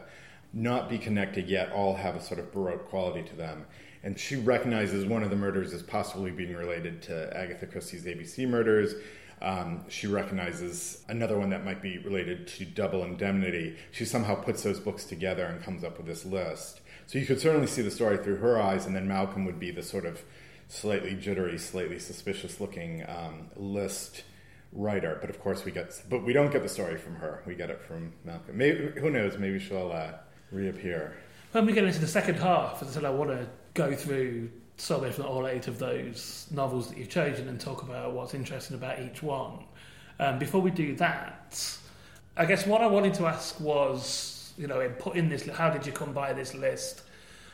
not 0.53 0.87
be 0.87 0.99
connected 0.99 1.49
yet. 1.49 1.71
All 1.71 1.95
have 1.95 2.15
a 2.15 2.21
sort 2.21 2.39
of 2.39 2.51
baroque 2.51 2.89
quality 2.89 3.23
to 3.27 3.35
them. 3.35 3.65
And 4.03 4.19
she 4.19 4.35
recognizes 4.35 5.05
one 5.05 5.23
of 5.23 5.29
the 5.29 5.35
murders 5.35 5.73
as 5.73 5.83
possibly 5.83 6.31
being 6.31 6.55
related 6.55 7.03
to 7.03 7.35
Agatha 7.37 7.67
Christie's 7.67 8.05
ABC 8.05 8.47
murders. 8.47 8.95
Um, 9.41 9.85
she 9.89 10.07
recognizes 10.07 11.03
another 11.07 11.37
one 11.37 11.49
that 11.49 11.65
might 11.65 11.81
be 11.81 11.97
related 11.97 12.47
to 12.49 12.65
Double 12.65 13.03
Indemnity. 13.03 13.77
She 13.91 14.05
somehow 14.05 14.35
puts 14.35 14.63
those 14.63 14.79
books 14.79 15.05
together 15.05 15.45
and 15.45 15.63
comes 15.63 15.83
up 15.83 15.97
with 15.97 16.05
this 16.05 16.25
list. 16.25 16.81
So 17.07 17.17
you 17.17 17.25
could 17.25 17.41
certainly 17.41 17.67
see 17.67 17.81
the 17.81 17.91
story 17.91 18.17
through 18.17 18.37
her 18.37 18.61
eyes, 18.61 18.85
and 18.85 18.95
then 18.95 19.07
Malcolm 19.07 19.45
would 19.45 19.59
be 19.59 19.71
the 19.71 19.83
sort 19.83 20.05
of 20.05 20.21
slightly 20.67 21.15
jittery, 21.15 21.57
slightly 21.57 21.99
suspicious-looking 21.99 23.03
um, 23.09 23.49
list 23.55 24.23
writer. 24.71 25.17
But 25.19 25.29
of 25.29 25.39
course, 25.39 25.65
we 25.65 25.71
get, 25.71 26.01
but 26.09 26.23
we 26.23 26.31
don't 26.31 26.51
get 26.51 26.63
the 26.63 26.69
story 26.69 26.97
from 26.97 27.15
her. 27.15 27.43
We 27.45 27.55
get 27.55 27.69
it 27.69 27.81
from 27.81 28.13
Malcolm. 28.23 28.57
Maybe 28.57 28.99
who 28.99 29.09
knows? 29.09 29.37
Maybe 29.37 29.59
she'll 29.59 29.91
uh, 29.91 30.13
reappear. 30.51 31.17
When 31.51 31.65
we 31.65 31.73
get 31.73 31.83
into 31.83 31.99
the 31.99 32.07
second 32.07 32.35
half, 32.35 32.81
as 32.81 32.89
I 32.89 32.91
said, 32.91 33.05
I 33.05 33.09
want 33.09 33.31
to 33.31 33.47
go 33.73 33.93
through 33.93 34.51
some, 34.81 35.05
if 35.05 35.19
not 35.19 35.27
all 35.27 35.47
eight 35.47 35.67
of 35.67 35.79
those 35.79 36.47
novels 36.51 36.89
that 36.89 36.97
you've 36.97 37.09
chosen 37.09 37.47
and 37.47 37.59
talk 37.59 37.83
about 37.83 38.13
what's 38.13 38.33
interesting 38.33 38.75
about 38.75 38.99
each 38.99 39.21
one. 39.21 39.63
Um, 40.19 40.39
before 40.39 40.61
we 40.61 40.71
do 40.71 40.95
that, 40.95 41.77
I 42.35 42.45
guess 42.45 42.65
what 42.65 42.81
I 42.81 42.87
wanted 42.87 43.13
to 43.15 43.27
ask 43.27 43.59
was, 43.59 44.53
you 44.57 44.67
know, 44.67 44.79
in 44.81 44.91
putting 44.93 45.29
this, 45.29 45.47
how 45.47 45.69
did 45.69 45.85
you 45.85 45.91
come 45.91 46.13
by 46.13 46.33
this 46.33 46.53
list? 46.53 47.03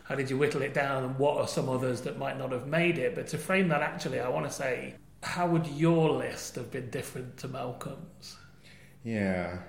how 0.07 0.15
did 0.15 0.29
you 0.29 0.37
whittle 0.37 0.61
it 0.61 0.73
down, 0.73 1.03
and 1.03 1.19
what 1.19 1.37
are 1.37 1.47
some 1.47 1.67
others 1.67 1.99
that 2.01 2.17
might 2.17 2.37
not 2.37 2.53
have 2.53 2.65
made 2.65 2.97
it? 2.97 3.13
But 3.13 3.27
to 3.27 3.37
frame 3.37 3.67
that, 3.69 3.81
actually, 3.81 4.21
I 4.21 4.29
want 4.29 4.45
to 4.45 4.51
say, 4.51 4.95
how 5.21 5.47
would 5.47 5.67
your 5.67 6.11
list 6.11 6.55
have 6.55 6.71
been 6.71 6.89
different 6.89 7.35
to 7.39 7.49
Malcolm's? 7.49 8.37
Yeah. 9.03 9.59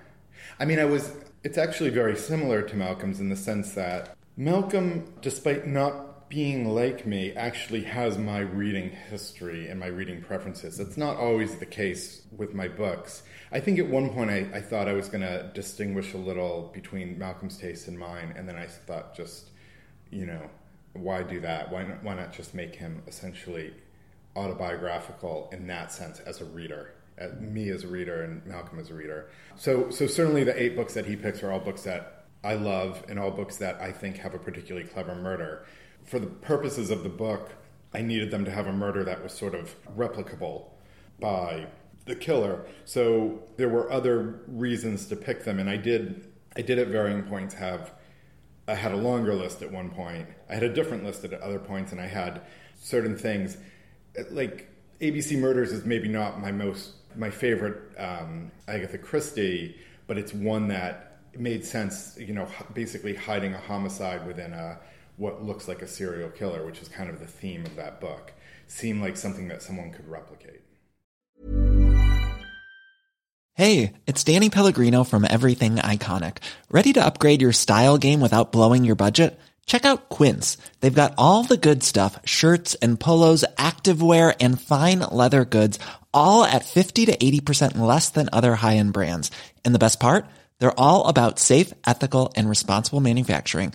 I 0.61 0.65
mean, 0.65 0.79
I 0.79 0.85
was, 0.85 1.13
it's 1.43 1.59
actually 1.59 1.91
very 1.91 2.15
similar 2.15 2.63
to 2.63 2.77
Malcolm's 2.77 3.19
in 3.19 3.29
the 3.29 3.37
sense 3.37 3.73
that 3.73 4.17
Malcolm, 4.37 5.13
despite 5.23 5.67
not 5.67 6.08
being 6.29 6.75
like 6.75 7.07
me, 7.07 7.33
actually 7.33 7.85
has 7.85 8.19
my 8.19 8.39
reading 8.41 8.91
history 8.91 9.69
and 9.69 9.81
my 9.81 9.87
reading 9.87 10.21
preferences. 10.21 10.77
That's 10.77 10.97
not 10.97 11.17
always 11.17 11.57
the 11.57 11.67
case 11.67 12.23
with 12.37 12.55
my 12.55 12.69
books. 12.69 13.23
I 13.51 13.61
think 13.61 13.79
at 13.79 13.89
one 13.89 14.11
point 14.11 14.31
I, 14.31 14.47
I 14.53 14.61
thought 14.61 14.89
I 14.89 14.93
was 14.93 15.09
going 15.09 15.23
to 15.23 15.51
distinguish 15.55 16.13
a 16.13 16.19
little 16.19 16.71
between 16.75 17.19
Malcolm's 17.19 17.57
taste 17.57 17.89
and 17.89 17.99
mine, 17.99 18.35
and 18.37 18.49
then 18.49 18.57
I 18.57 18.67
thought 18.67 19.17
just, 19.17 19.51
you 20.11 20.27
know, 20.27 20.51
why 20.93 21.23
do 21.23 21.41
that? 21.41 21.73
Why 21.73 21.85
not, 21.85 22.03
why 22.03 22.15
not 22.15 22.33
just 22.33 22.55
make 22.55 22.75
him 22.75 23.03
essentially 23.07 23.73
autobiographical 24.37 25.49
in 25.53 25.67
that 25.69 25.93
sense 25.93 26.21
as 26.21 26.41
a 26.41 26.45
reader? 26.45 26.93
me 27.41 27.71
as 27.71 27.85
a 27.85 27.89
reader 27.89 28.23
and 28.23 28.45
Malcolm 28.47 28.79
as 28.79 28.91
a 28.91 28.95
reader. 28.95 29.29
So, 29.57 29.91
so 29.91 30.07
certainly 30.07 30.45
the 30.45 30.61
eight 30.61 30.77
books 30.77 30.95
that 30.95 31.07
he 31.07 31.17
picks 31.17 31.43
are 31.43 31.51
all 31.51 31.61
books 31.61 31.83
that 31.83 32.27
I 32.45 32.55
love 32.55 33.05
and 33.09 33.19
all 33.19 33.31
books 33.31 33.57
that 33.57 33.81
I 33.81 33.93
think 33.93 34.19
have 34.19 34.35
a 34.35 34.39
particularly 34.39 34.87
clever 34.87 35.15
murder. 35.15 35.67
For 36.05 36.19
the 36.19 36.27
purposes 36.27 36.91
of 36.91 37.03
the 37.03 37.09
book, 37.09 37.53
I 37.93 38.03
needed 38.03 38.31
them 38.31 38.45
to 38.45 38.51
have 38.51 38.67
a 38.67 38.73
murder 38.73 39.05
that 39.05 39.23
was 39.23 39.33
sort 39.33 39.55
of 39.55 39.75
replicable 39.97 40.67
by 41.21 41.67
the 42.07 42.15
killer. 42.15 42.65
So 42.85 43.43
there 43.57 43.69
were 43.69 43.91
other 43.91 44.41
reasons 44.47 45.07
to 45.07 45.17
pick 45.17 45.45
them, 45.45 45.59
and 45.59 45.69
I 45.71 45.77
did. 45.77 46.25
I 46.57 46.63
did 46.63 46.79
at 46.79 46.89
varying 46.89 47.23
points 47.23 47.55
have. 47.55 47.93
I 48.67 48.75
had 48.75 48.93
a 48.93 48.97
longer 48.97 49.35
list 49.35 49.63
at 49.63 49.73
one 49.73 49.91
point. 49.91 50.29
I 50.51 50.55
had 50.55 50.63
a 50.63 50.73
different 50.73 51.05
list 51.05 51.25
at 51.25 51.33
other 51.35 51.59
points, 51.59 51.93
and 51.93 52.01
I 52.01 52.07
had 52.07 52.43
certain 52.79 53.17
things 53.17 53.57
like 54.31 54.69
ABC 55.01 55.39
Murders 55.39 55.73
is 55.73 55.85
maybe 55.85 56.09
not 56.09 56.41
my 56.41 56.53
most 56.53 56.93
my 57.17 57.31
favorite 57.31 57.99
um, 57.99 58.51
Agatha 58.67 58.99
Christie, 58.99 59.77
but 60.07 60.19
it's 60.19 60.35
one 60.35 60.69
that 60.69 61.21
made 61.37 61.65
sense. 61.65 62.17
You 62.19 62.35
know, 62.35 62.49
basically 62.75 63.15
hiding 63.15 63.55
a 63.55 63.59
homicide 63.59 64.27
within 64.27 64.53
a 64.53 64.79
what 65.19 65.45
looks 65.45 65.69
like 65.69 65.83
a 65.83 65.89
serial 65.89 66.31
killer, 66.31 66.65
which 66.65 66.81
is 66.81 66.89
kind 66.89 67.11
of 67.11 67.19
the 67.19 67.27
theme 67.27 67.67
of 67.67 67.77
that 67.77 68.01
book, 68.01 68.33
seem 68.69 69.01
like 69.01 69.17
something 69.17 69.49
that 69.49 69.63
someone 69.63 69.91
could 69.91 70.09
replicate. 70.09 70.63
Hey, 73.55 73.95
it's 74.07 74.23
Danny 74.23 74.51
Pellegrino 74.51 75.03
from 75.03 75.27
Everything 75.29 75.77
Iconic. 75.77 76.37
Ready 76.71 76.93
to 76.93 77.05
upgrade 77.05 77.43
your 77.43 77.53
style 77.53 77.99
game 77.99 78.21
without 78.21 78.53
blowing 78.53 78.85
your 78.85 78.95
budget? 78.95 79.37
Check 79.67 79.85
out 79.85 80.09
Quince. 80.09 80.57
They've 80.79 80.95
got 80.95 81.15
all 81.19 81.43
the 81.43 81.57
good 81.57 81.83
stuff 81.83 82.21
shirts 82.25 82.77
and 82.77 83.01
polos, 83.01 83.45
activewear, 83.57 84.35
and 84.41 84.61
fine 84.61 85.01
leather 85.01 85.45
goods, 85.45 85.81
all 86.15 86.45
at 86.45 86.65
50 86.65 87.07
to 87.07 87.17
80% 87.17 87.77
less 87.77 88.11
than 88.11 88.31
other 88.33 88.55
high 88.55 88.77
end 88.77 88.93
brands. 88.93 89.33
And 89.65 89.75
the 89.75 89.81
best 89.81 89.99
part? 89.99 90.27
They're 90.61 90.79
all 90.79 91.07
about 91.07 91.41
safe, 91.41 91.75
ethical, 91.85 92.33
and 92.37 92.49
responsible 92.49 93.01
manufacturing. 93.01 93.75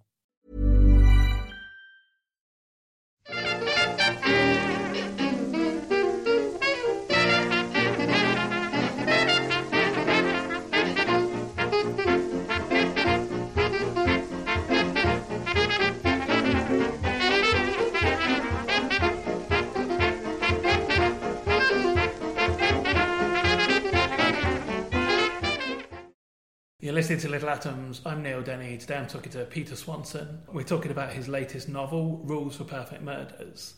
Listening 27.01 27.17
to 27.17 27.29
Little 27.29 27.49
Atoms. 27.49 27.99
I'm 28.05 28.21
Neil 28.21 28.43
Denny. 28.43 28.77
Today 28.77 28.95
I'm 28.95 29.07
talking 29.07 29.31
to 29.31 29.43
Peter 29.45 29.75
Swanson. 29.75 30.43
We're 30.53 30.61
talking 30.61 30.91
about 30.91 31.11
his 31.11 31.27
latest 31.27 31.67
novel, 31.67 32.21
Rules 32.25 32.57
for 32.57 32.63
Perfect 32.63 33.01
Murders. 33.01 33.73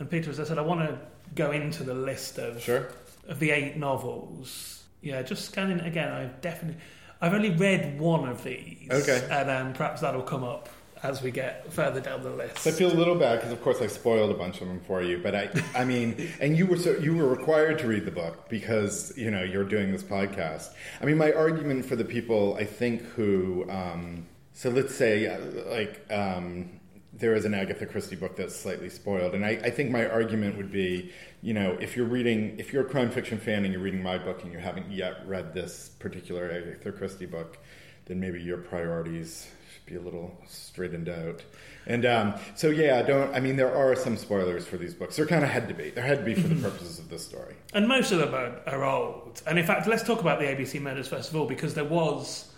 And 0.00 0.10
Peter, 0.10 0.30
as 0.30 0.40
I 0.40 0.42
said, 0.42 0.58
I 0.58 0.62
want 0.62 0.80
to 0.80 0.98
go 1.36 1.52
into 1.52 1.84
the 1.84 1.94
list 1.94 2.38
of 2.38 2.60
sure. 2.60 2.88
of 3.28 3.38
the 3.38 3.52
eight 3.52 3.76
novels. 3.76 4.82
Yeah, 5.00 5.22
just 5.22 5.44
scanning 5.44 5.78
it 5.78 5.86
again. 5.86 6.10
I've 6.10 6.40
definitely, 6.40 6.82
I've 7.20 7.34
only 7.34 7.50
read 7.50 8.00
one 8.00 8.28
of 8.28 8.42
these. 8.42 8.88
Okay. 8.90 9.24
And 9.30 9.48
um, 9.48 9.72
perhaps 9.72 10.00
that'll 10.00 10.22
come 10.22 10.42
up 10.42 10.68
as 11.04 11.22
we 11.22 11.30
get 11.30 11.70
further 11.70 12.00
down 12.00 12.22
the 12.22 12.30
list. 12.30 12.58
So 12.58 12.70
I 12.70 12.72
feel 12.72 12.90
a 12.90 12.96
little 12.96 13.14
bad 13.14 13.36
because, 13.36 13.52
of 13.52 13.62
course, 13.62 13.80
I 13.82 13.86
spoiled 13.86 14.30
a 14.30 14.34
bunch 14.34 14.62
of 14.62 14.68
them 14.68 14.80
for 14.80 15.02
you. 15.02 15.18
But 15.18 15.34
I, 15.34 15.50
I 15.74 15.84
mean, 15.84 16.30
and 16.40 16.56
you 16.56 16.66
were 16.66 16.78
so 16.78 16.96
you 16.96 17.14
were 17.14 17.28
required 17.28 17.78
to 17.80 17.86
read 17.86 18.06
the 18.06 18.10
book 18.10 18.48
because 18.48 19.16
you 19.16 19.30
know 19.30 19.42
you're 19.42 19.64
doing 19.64 19.92
this 19.92 20.02
podcast. 20.02 20.70
I 21.00 21.04
mean, 21.04 21.18
my 21.18 21.30
argument 21.32 21.84
for 21.84 21.94
the 21.94 22.04
people 22.04 22.56
I 22.58 22.64
think 22.64 23.02
who, 23.02 23.66
um, 23.68 24.26
so 24.54 24.70
let's 24.70 24.94
say, 24.94 25.28
uh, 25.28 25.38
like. 25.70 26.04
Um, 26.10 26.80
there 27.16 27.34
is 27.36 27.44
an 27.44 27.54
Agatha 27.54 27.86
Christie 27.86 28.16
book 28.16 28.34
that's 28.34 28.56
slightly 28.56 28.90
spoiled, 28.90 29.36
and 29.36 29.44
I, 29.44 29.50
I, 29.50 29.70
think 29.70 29.92
my 29.92 30.04
argument 30.04 30.56
would 30.56 30.72
be, 30.72 31.12
you 31.42 31.54
know, 31.54 31.78
if 31.80 31.96
you're 31.96 32.06
reading, 32.06 32.58
if 32.58 32.72
you're 32.72 32.84
a 32.84 32.88
crime 32.88 33.08
fiction 33.08 33.38
fan 33.38 33.64
and 33.64 33.72
you're 33.72 33.82
reading 33.82 34.02
my 34.02 34.18
book 34.18 34.42
and 34.42 34.52
you 34.52 34.58
haven't 34.58 34.90
yet 34.90 35.24
read 35.24 35.54
this 35.54 35.90
particular 36.00 36.50
Agatha 36.50 36.90
Christie 36.90 37.26
book, 37.26 37.58
then 38.06 38.20
maybe 38.20 38.40
your 38.40 38.58
priorities 38.58 39.48
should 39.72 39.86
be 39.86 39.96
a 39.96 40.00
little 40.00 40.36
straightened 40.46 41.08
out. 41.08 41.42
And 41.86 42.06
um, 42.06 42.34
so, 42.54 42.70
yeah, 42.70 43.02
don't. 43.02 43.34
I 43.34 43.40
mean, 43.40 43.56
there 43.56 43.74
are 43.74 43.94
some 43.94 44.16
spoilers 44.16 44.66
for 44.66 44.76
these 44.76 44.94
books. 44.94 45.16
There 45.16 45.26
kind 45.26 45.44
of 45.44 45.50
had 45.50 45.68
to 45.68 45.74
be. 45.74 45.90
There 45.90 46.04
had 46.04 46.18
to 46.18 46.24
be 46.24 46.34
for 46.34 46.48
the 46.48 46.56
purposes 46.56 46.98
of 46.98 47.10
this 47.10 47.24
story. 47.24 47.54
And 47.74 47.86
most 47.86 48.10
of 48.10 48.18
them 48.18 48.34
are, 48.34 48.60
are 48.66 48.84
old. 48.84 49.42
And 49.46 49.58
in 49.58 49.66
fact, 49.66 49.86
let's 49.86 50.02
talk 50.02 50.20
about 50.20 50.38
the 50.38 50.46
ABC 50.46 50.80
Murders 50.80 51.08
first 51.08 51.30
of 51.30 51.36
all, 51.36 51.46
because 51.46 51.74
there 51.74 51.84
was 51.84 52.50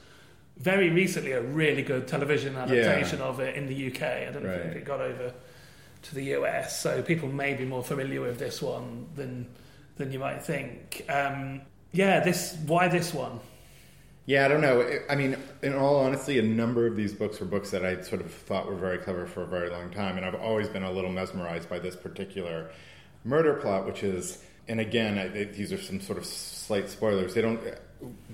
very 0.58 0.90
recently 0.90 1.32
a 1.32 1.42
really 1.42 1.82
good 1.82 2.06
television 2.06 2.56
adaptation 2.56 3.18
yeah. 3.18 3.24
of 3.24 3.40
it 3.40 3.56
in 3.56 3.66
the 3.66 3.88
UK. 3.88 4.02
I 4.02 4.30
don't 4.32 4.44
right. 4.44 4.62
think 4.62 4.76
it 4.76 4.84
got 4.84 5.00
over 5.00 5.32
to 6.02 6.14
the 6.14 6.36
US, 6.36 6.80
so 6.80 7.02
people 7.02 7.28
may 7.28 7.54
be 7.54 7.64
more 7.64 7.82
familiar 7.82 8.20
with 8.20 8.38
this 8.38 8.62
one 8.62 9.08
than 9.14 9.48
than 9.96 10.12
you 10.12 10.18
might 10.18 10.42
think. 10.42 11.04
Um, 11.08 11.62
yeah, 11.92 12.20
this 12.20 12.56
why 12.66 12.88
this 12.88 13.12
one? 13.12 13.40
Yeah, 14.26 14.44
I 14.44 14.48
don't 14.48 14.60
know. 14.60 14.98
I 15.08 15.14
mean, 15.14 15.36
in 15.62 15.74
all 15.74 16.00
honesty, 16.00 16.40
a 16.40 16.42
number 16.42 16.84
of 16.88 16.96
these 16.96 17.12
books 17.12 17.38
were 17.38 17.46
books 17.46 17.70
that 17.70 17.84
I 17.84 18.02
sort 18.02 18.20
of 18.20 18.32
thought 18.32 18.66
were 18.66 18.74
very 18.74 18.98
clever 18.98 19.24
for 19.24 19.42
a 19.42 19.46
very 19.46 19.70
long 19.70 19.90
time, 19.90 20.16
and 20.16 20.26
I've 20.26 20.34
always 20.34 20.68
been 20.68 20.82
a 20.82 20.90
little 20.90 21.12
mesmerized 21.12 21.70
by 21.70 21.78
this 21.78 21.94
particular 21.94 22.70
murder 23.24 23.54
plot, 23.54 23.86
which 23.86 24.02
is, 24.02 24.42
and 24.66 24.80
again, 24.80 25.16
I, 25.16 25.28
these 25.44 25.72
are 25.72 25.80
some 25.80 26.00
sort 26.00 26.18
of 26.18 26.26
slight 26.26 26.90
spoilers. 26.90 27.34
They 27.34 27.40
don't 27.40 27.60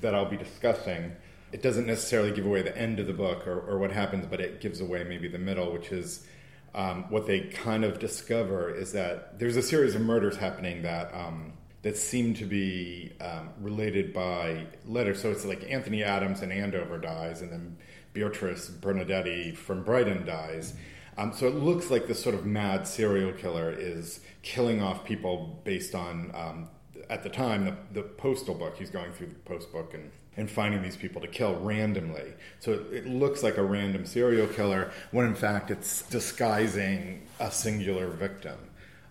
that 0.01 0.15
I'll 0.15 0.31
be 0.31 0.39
discussing. 0.39 1.13
It 1.53 1.61
doesn't 1.61 1.87
necessarily 1.87 2.33
give 2.33 2.47
away 2.47 2.63
the 2.63 2.77
end 2.77 2.99
of 2.99 3.07
the 3.07 3.13
book 3.13 3.47
or, 3.47 3.61
or 3.61 3.77
what 3.77 3.93
happens, 3.93 4.25
but 4.25 4.41
it 4.41 4.63
gives 4.63 4.81
away 4.81 5.05
maybe 5.05 5.29
the 5.29 5.39
middle, 5.39 5.71
which 5.73 5.93
is 5.93 6.27
um, 6.75 7.05
what 7.11 7.27
they 7.27 7.41
kind 7.41 7.85
of 7.85 7.99
discover 7.99 8.75
is 8.75 8.93
that 8.93 9.39
there's 9.39 9.57
a 9.59 9.63
series 9.63 9.95
of 9.95 10.01
murders 10.01 10.39
happening 10.39 10.81
that. 10.83 11.15
Um, 11.15 11.53
that 11.83 11.97
seem 11.97 12.33
to 12.35 12.45
be 12.45 13.13
um, 13.21 13.51
related 13.61 14.15
by 14.15 14.67
letter. 14.87 15.15
So 15.15 15.31
it's 15.31 15.45
like 15.45 15.69
Anthony 15.69 16.03
Adams 16.05 16.43
in 16.43 16.53
Andover 16.53 16.99
dies, 16.99 17.43
and 17.43 17.53
then 17.53 17.77
Beatrice 18.13 18.71
Bernadetti 18.71 19.57
from 19.57 19.83
Brighton 19.83 20.25
dies. 20.25 20.75
Um, 21.19 21.33
so 21.33 21.47
it 21.47 21.55
looks 21.55 21.91
like 21.91 22.07
this 22.07 22.23
sort 22.23 22.35
of 22.35 22.47
mad 22.47 22.87
serial 22.87 23.33
killer 23.33 23.71
is 23.71 24.21
killing 24.43 24.81
off 24.81 25.05
people 25.05 25.61
based 25.65 25.95
on, 25.95 26.31
um, 26.35 26.69
at 27.11 27.23
the 27.23 27.29
time, 27.29 27.65
the, 27.65 27.77
the, 27.93 28.03
postal 28.03 28.55
book. 28.55 28.77
He's 28.79 28.89
going 28.89 29.13
through 29.13 29.27
the 29.27 29.35
post 29.35 29.71
book 29.73 29.93
and, 29.93 30.11
and 30.37 30.51
finding 30.51 30.83
these 30.83 30.97
people 30.97 31.21
to 31.21 31.29
kill 31.29 31.57
randomly. 31.57 32.33
So 32.61 32.73
it, 32.73 32.93
it 32.93 33.07
looks 33.07 33.43
like 33.43 33.59
a 33.59 33.63
random 33.63 34.07
serial 34.07 34.47
killer 34.47 34.91
when 35.11 35.27
in 35.27 35.35
fact 35.35 35.71
it's 35.71 36.03
disguising 36.03 37.27
a 37.39 37.51
singular 37.51 38.09
victim. 38.09 38.57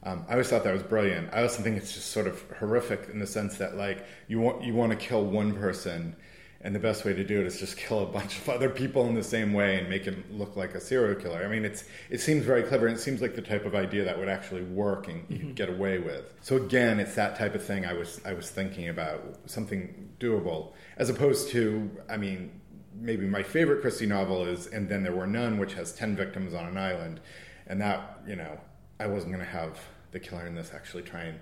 Um, 0.03 0.25
I 0.27 0.31
always 0.31 0.47
thought 0.47 0.63
that 0.63 0.73
was 0.73 0.83
brilliant. 0.83 1.29
I 1.31 1.43
also 1.43 1.61
think 1.61 1.77
it's 1.77 1.93
just 1.93 2.07
sort 2.07 2.27
of 2.27 2.43
horrific 2.59 3.09
in 3.11 3.19
the 3.19 3.27
sense 3.27 3.57
that 3.57 3.75
like 3.75 4.05
you 4.27 4.39
want 4.39 4.63
you 4.63 4.73
want 4.73 4.91
to 4.91 4.97
kill 4.97 5.23
one 5.23 5.53
person, 5.53 6.15
and 6.61 6.73
the 6.73 6.79
best 6.79 7.05
way 7.05 7.13
to 7.13 7.23
do 7.23 7.39
it 7.39 7.45
is 7.45 7.59
just 7.59 7.77
kill 7.85 8.01
a 8.01 8.05
bunch 8.05 8.39
of 8.39 8.49
other 8.49 8.69
people 8.69 9.05
in 9.07 9.13
the 9.13 9.23
same 9.23 9.53
way 9.53 9.77
and 9.79 9.89
make 9.89 10.03
him 10.03 10.23
look 10.31 10.55
like 10.55 10.73
a 10.73 10.81
serial 10.81 11.19
killer. 11.19 11.43
I 11.43 11.47
mean, 11.47 11.65
it's 11.65 11.83
it 12.09 12.19
seems 12.19 12.43
very 12.45 12.63
clever, 12.63 12.87
and 12.87 12.97
it 12.97 12.99
seems 12.99 13.21
like 13.21 13.35
the 13.35 13.43
type 13.43 13.65
of 13.65 13.75
idea 13.75 14.03
that 14.05 14.17
would 14.17 14.29
actually 14.29 14.63
work 14.63 15.07
and 15.07 15.23
you 15.29 15.37
could 15.37 15.55
get 15.55 15.69
away 15.69 15.99
with. 15.99 16.33
So 16.41 16.57
again, 16.57 16.99
it's 16.99 17.15
that 17.15 17.37
type 17.37 17.53
of 17.53 17.63
thing 17.63 17.85
I 17.85 17.93
was 17.93 18.21
I 18.25 18.33
was 18.33 18.49
thinking 18.49 18.89
about 18.89 19.37
something 19.45 20.09
doable 20.19 20.73
as 20.97 21.09
opposed 21.09 21.49
to 21.49 21.89
I 22.09 22.17
mean 22.17 22.61
maybe 23.01 23.25
my 23.25 23.43
favorite 23.43 23.81
Christie 23.81 24.05
novel 24.05 24.45
is 24.45 24.67
And 24.67 24.87
Then 24.89 25.03
There 25.03 25.13
Were 25.13 25.27
None, 25.27 25.57
which 25.57 25.73
has 25.73 25.93
10 25.93 26.15
victims 26.15 26.53
on 26.53 26.65
an 26.65 26.77
island. 26.77 27.19
And 27.67 27.81
that, 27.81 28.21
you 28.27 28.35
know, 28.35 28.59
I 29.01 29.07
wasn't 29.07 29.33
going 29.33 29.45
to 29.45 29.51
have 29.51 29.79
the 30.11 30.19
killer 30.19 30.45
in 30.45 30.55
this 30.55 30.71
actually 30.73 31.03
try 31.03 31.23
and 31.23 31.39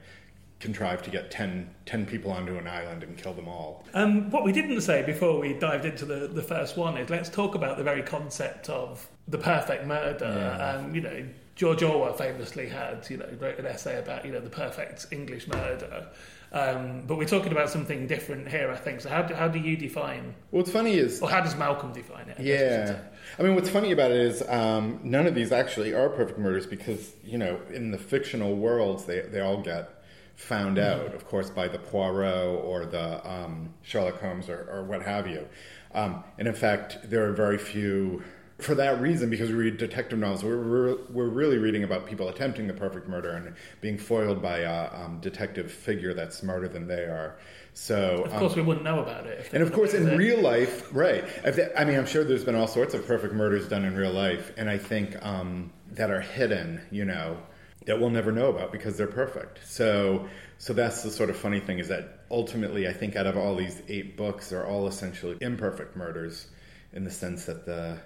contrive 0.60 1.02
to 1.04 1.10
get 1.10 1.32
10, 1.32 1.70
10 1.86 2.06
people 2.06 2.32
onto 2.32 2.58
an 2.58 2.68
island 2.68 3.04
and 3.04 3.18
kill 3.18 3.34
them 3.34 3.48
all. 3.48 3.86
Um, 3.94 4.30
what 4.30 4.44
we 4.44 4.52
didn't 4.52 4.82
say 4.82 5.04
before 5.04 5.40
we 5.40 5.54
dived 5.54 5.86
into 5.86 6.06
the, 6.06 6.28
the 6.28 6.44
first 6.44 6.78
one 6.78 6.98
is 6.98 7.10
let's 7.10 7.30
talk 7.30 7.56
about 7.56 7.78
the 7.78 7.84
very 7.84 8.04
concept 8.04 8.70
of 8.70 9.08
the 9.28 9.38
perfect 9.38 9.86
murder. 9.86 10.26
Yeah. 10.26 10.68
Um, 10.68 10.94
you 10.94 11.02
know, 11.02 11.26
George 11.56 11.84
Orwell 11.84 12.14
famously 12.14 12.68
had, 12.68 13.06
you 13.10 13.18
know, 13.18 13.30
wrote 13.40 13.60
an 13.60 13.66
essay 13.66 14.00
about, 14.00 14.26
you 14.26 14.32
know, 14.32 14.40
the 14.40 14.50
perfect 14.50 15.08
English 15.12 15.48
murder. 15.48 16.08
Um, 16.52 17.04
but 17.06 17.18
we're 17.18 17.26
talking 17.28 17.52
about 17.52 17.70
something 17.70 18.08
different 18.08 18.48
here, 18.50 18.72
I 18.72 18.76
think. 18.76 19.02
So 19.02 19.10
how 19.10 19.22
do, 19.22 19.36
how 19.36 19.48
do 19.48 19.60
you 19.60 19.78
define, 19.78 20.34
What's 20.50 20.72
funny 20.72 20.96
is 20.98 21.22
or 21.22 21.30
how 21.30 21.42
does 21.42 21.56
Malcolm 21.56 21.94
define 21.94 22.28
it? 22.30 22.38
I 22.40 22.44
guess 22.44 22.64
I 22.64 22.70
should 22.70 22.96
Yeah. 22.96 23.00
I 23.38 23.44
mean, 23.44 23.56
what's 23.56 23.70
funny 23.70 23.92
about 23.92 24.12
it 24.12 24.18
is 24.18 24.42
um, 24.50 25.00
none 25.04 25.28
of 25.28 25.36
these 25.36 25.52
actually 25.52 25.94
are 25.94 26.10
perfect 26.10 26.40
murders 26.40 26.66
because, 26.66 27.14
you 27.24 27.38
know, 27.38 27.60
in 27.72 27.92
the 27.92 27.98
fictional 28.00 28.56
worlds, 28.56 29.06
they, 29.06 29.20
they 29.22 29.42
all 29.42 29.62
get 29.62 29.90
found 30.36 30.78
Mm-hmm. 30.78 31.08
out, 31.08 31.14
of 31.14 31.28
course, 31.28 31.50
by 31.52 31.68
the 31.68 31.78
Poirot 31.78 32.64
or 32.64 32.86
the 32.86 33.30
um, 33.30 33.74
Sherlock 33.84 34.20
Holmes 34.20 34.50
or, 34.50 34.68
or 34.72 34.84
what 34.84 35.04
have 35.04 35.28
you. 35.28 35.48
Um, 35.94 36.24
and 36.38 36.48
in 36.48 36.54
fact, 36.56 36.98
there 37.04 37.26
are 37.30 37.34
very 37.34 37.58
few. 37.60 38.24
For 38.60 38.76
that 38.76 39.02
reason, 39.02 39.30
because 39.30 39.50
we 39.50 39.56
read 39.56 39.78
detective 39.78 40.20
novels, 40.20 40.44
we're, 40.44 40.58
we're, 40.58 40.98
we're 41.10 41.30
really 41.30 41.58
reading 41.58 41.84
about 41.84 42.06
people 42.06 42.28
attempting 42.30 42.68
the 42.68 42.74
perfect 42.74 43.08
murder 43.08 43.32
and 43.32 43.56
being 43.80 43.98
foiled 43.98 44.42
by 44.42 44.60
a 44.60 44.94
um, 44.94 45.20
detective 45.22 45.72
figure 45.72 46.14
that's 46.14 46.38
smarter 46.38 46.68
than 46.68 46.88
they 46.88 47.04
are. 47.04 47.38
So, 47.74 48.24
Of 48.26 48.34
um, 48.34 48.40
course, 48.40 48.56
we 48.56 48.62
wouldn't 48.62 48.84
know 48.84 49.00
about 49.00 49.26
it. 49.28 49.50
And 49.54 49.64
of 49.64 49.72
course, 49.72 49.94
in 49.94 50.08
it- 50.08 50.18
real 50.18 50.42
life, 50.42 50.94
right? 50.94 51.24
If 51.46 51.56
they, 51.56 51.70
I 51.78 51.86
mean, 51.86 51.98
I'm 51.98 52.06
sure 52.06 52.24
there's 52.24 52.44
been 52.44 52.56
all 52.56 52.68
sorts 52.68 52.94
of 52.94 53.08
perfect 53.08 53.34
murders 53.34 53.68
done 53.70 53.86
in 53.86 53.96
real 53.96 54.12
life, 54.12 54.52
and 54.58 54.70
I 54.70 54.78
think 54.78 55.16
um, 55.26 55.72
that 55.92 56.12
are 56.12 56.22
hidden, 56.22 56.82
you 56.92 57.06
know, 57.06 57.38
that 57.86 58.00
we'll 58.00 58.10
never 58.10 58.32
know 58.32 58.50
about 58.50 58.72
because 58.72 58.98
they're 58.98 59.08
perfect. 59.08 59.60
So, 59.66 60.28
so 60.58 60.74
that's 60.74 61.04
the 61.04 61.10
sort 61.12 61.30
of 61.30 61.38
funny 61.38 61.62
thing 61.62 61.80
is 61.80 61.88
that 61.88 62.26
ultimately, 62.30 62.88
I 62.88 62.94
think 62.94 63.16
out 63.16 63.26
of 63.26 63.38
all 63.38 63.56
these 63.56 63.82
eight 63.88 64.18
books, 64.18 64.50
they're 64.50 64.68
all 64.68 64.88
essentially 64.88 65.38
imperfect 65.40 65.96
murders, 65.96 66.48
in 66.92 67.04
the 67.04 67.12
sense 67.12 67.46
that 67.46 67.66
the 67.66 68.00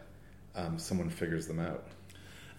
um, 0.56 0.78
someone 0.78 1.10
figures 1.10 1.48
them 1.48 1.60
out. 1.60 1.86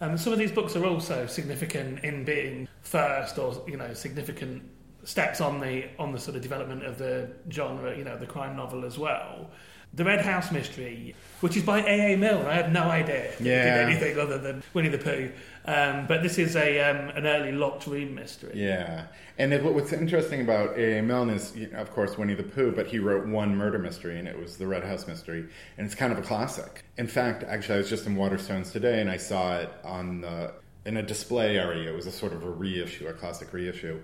Um, 0.01 0.19
some 0.19 0.33
of 0.33 0.39
these 0.39 0.53
books 0.53 0.77
are 0.77 0.85
also 0.85 1.27
significant 1.27 2.05
in 2.05 2.25
being 2.25 2.69
first 2.83 3.39
or 3.39 3.63
you 3.67 3.77
know 3.77 3.95
significant 3.95 4.63
steps 5.05 5.41
on 5.41 5.61
the 5.61 5.85
on 5.99 6.13
the 6.13 6.19
sort 6.19 6.37
of 6.37 6.43
development 6.43 6.85
of 6.85 6.99
the 6.99 7.31
genre, 7.51 7.97
you 7.97 8.05
know, 8.05 8.17
the 8.17 8.27
crime 8.27 8.57
novel 8.57 8.85
as 8.85 8.99
well. 8.99 9.51
The 9.97 10.05
Red 10.05 10.23
House 10.25 10.51
Mystery, 10.51 11.15
which 11.41 11.57
is 11.57 11.63
by 11.63 11.81
A. 11.81 12.15
A. 12.15 12.17
Milne, 12.17 12.47
I 12.47 12.55
had 12.55 12.73
no 12.73 12.83
idea 12.83 13.31
Yeah. 13.39 13.87
did 13.87 13.89
anything 13.89 14.19
other 14.19 14.39
than 14.39 14.63
Winnie 14.73 14.89
the 14.89 14.99
Pooh. 14.99 15.31
Um, 15.67 16.07
but 16.09 16.23
this 16.23 16.37
is 16.37 16.57
a 16.57 16.81
um, 16.81 17.11
an 17.11 17.27
early 17.27 17.53
locked 17.53 17.87
room 17.87 18.15
mystery. 18.15 18.53
Yeah, 18.55 19.07
and 19.39 19.53
it, 19.53 19.63
what's 19.63 19.93
interesting 19.93 20.41
about 20.41 20.77
A. 20.77 20.99
A. 20.99 21.03
Milne 21.03 21.31
is, 21.31 21.55
you 21.57 21.69
know, 21.69 21.79
of 21.79 21.93
course, 21.93 22.19
Winnie 22.19 22.35
the 22.35 22.43
Pooh, 22.43 22.73
but 22.73 22.89
he 22.89 22.99
wrote 22.99 23.27
one 23.27 23.55
murder 23.57 23.79
mystery, 23.79 24.19
and 24.19 24.27
it 24.27 24.39
was 24.39 24.57
the 24.57 24.67
Red 24.67 24.83
House 24.85 25.07
mystery, 25.07 25.47
and 25.79 25.87
it's 25.87 25.95
kind 25.95 26.13
of 26.13 26.19
a 26.19 26.23
classic. 26.23 26.85
In 26.99 27.07
fact, 27.07 27.45
actually, 27.45 27.77
I 27.77 27.79
was 27.79 27.89
just 27.91 28.07
in 28.07 28.17
Waterstones 28.17 28.73
today, 28.73 29.01
and 29.01 29.09
I 29.09 29.17
saw 29.17 29.59
it 29.59 29.71
on 29.85 30.23
the 30.23 30.53
in 30.87 30.97
a 30.97 31.03
display 31.03 31.57
area. 31.57 31.91
It 31.91 31.95
was 31.95 32.07
a 32.07 32.13
sort 32.13 32.33
of 32.33 32.43
a 32.43 32.51
reissue, 32.51 33.07
a 33.07 33.13
classic 33.13 33.53
reissue. 33.53 34.01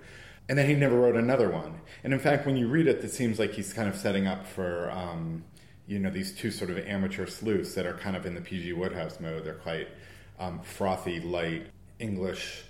And 0.48 0.58
then 0.58 0.66
he 0.68 0.74
never 0.74 0.98
wrote 0.98 1.14
another 1.14 1.48
one. 1.50 1.80
And 2.02 2.12
in 2.12 2.18
fact, 2.18 2.44
when 2.46 2.56
you 2.56 2.66
read 2.68 2.86
it, 2.88 3.04
it 3.04 3.12
seems 3.12 3.38
like 3.38 3.52
he's 3.52 3.72
kind 3.72 3.88
of 3.88 3.94
setting 3.94 4.26
up 4.26 4.46
for, 4.46 4.90
um, 4.90 5.44
you 5.90 5.98
know, 5.98 6.08
these 6.08 6.30
two 6.30 6.52
sort 6.52 6.70
of 6.70 6.78
amateur 6.78 7.26
sleuths 7.26 7.74
that 7.74 7.84
are 7.84 7.94
kind 7.94 8.14
of 8.14 8.24
in 8.24 8.36
the 8.36 8.40
P.G. 8.40 8.72
Wodehouse 8.74 9.18
mode. 9.18 9.44
They're 9.44 9.54
quite 9.54 9.88
um, 10.38 10.60
frothy, 10.60 11.18
light 11.18 11.66
English 11.98 12.62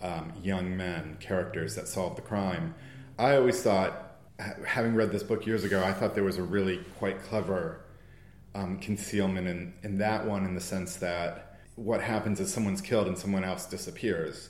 um, 0.00 0.32
young 0.42 0.74
men, 0.74 1.18
characters 1.20 1.74
that 1.74 1.88
solve 1.88 2.16
the 2.16 2.22
crime. 2.22 2.74
I 3.18 3.36
always 3.36 3.62
thought, 3.62 4.16
having 4.66 4.94
read 4.94 5.12
this 5.12 5.22
book 5.22 5.44
years 5.44 5.62
ago, 5.64 5.84
I 5.84 5.92
thought 5.92 6.14
there 6.14 6.24
was 6.24 6.38
a 6.38 6.42
really 6.42 6.78
quite 6.98 7.22
clever 7.24 7.82
um, 8.54 8.78
concealment 8.78 9.46
in, 9.46 9.74
in 9.82 9.98
that 9.98 10.26
one 10.26 10.46
in 10.46 10.54
the 10.54 10.60
sense 10.62 10.96
that 10.96 11.58
what 11.76 12.00
happens 12.00 12.40
is 12.40 12.50
someone's 12.50 12.80
killed 12.80 13.08
and 13.08 13.18
someone 13.18 13.44
else 13.44 13.66
disappears. 13.66 14.48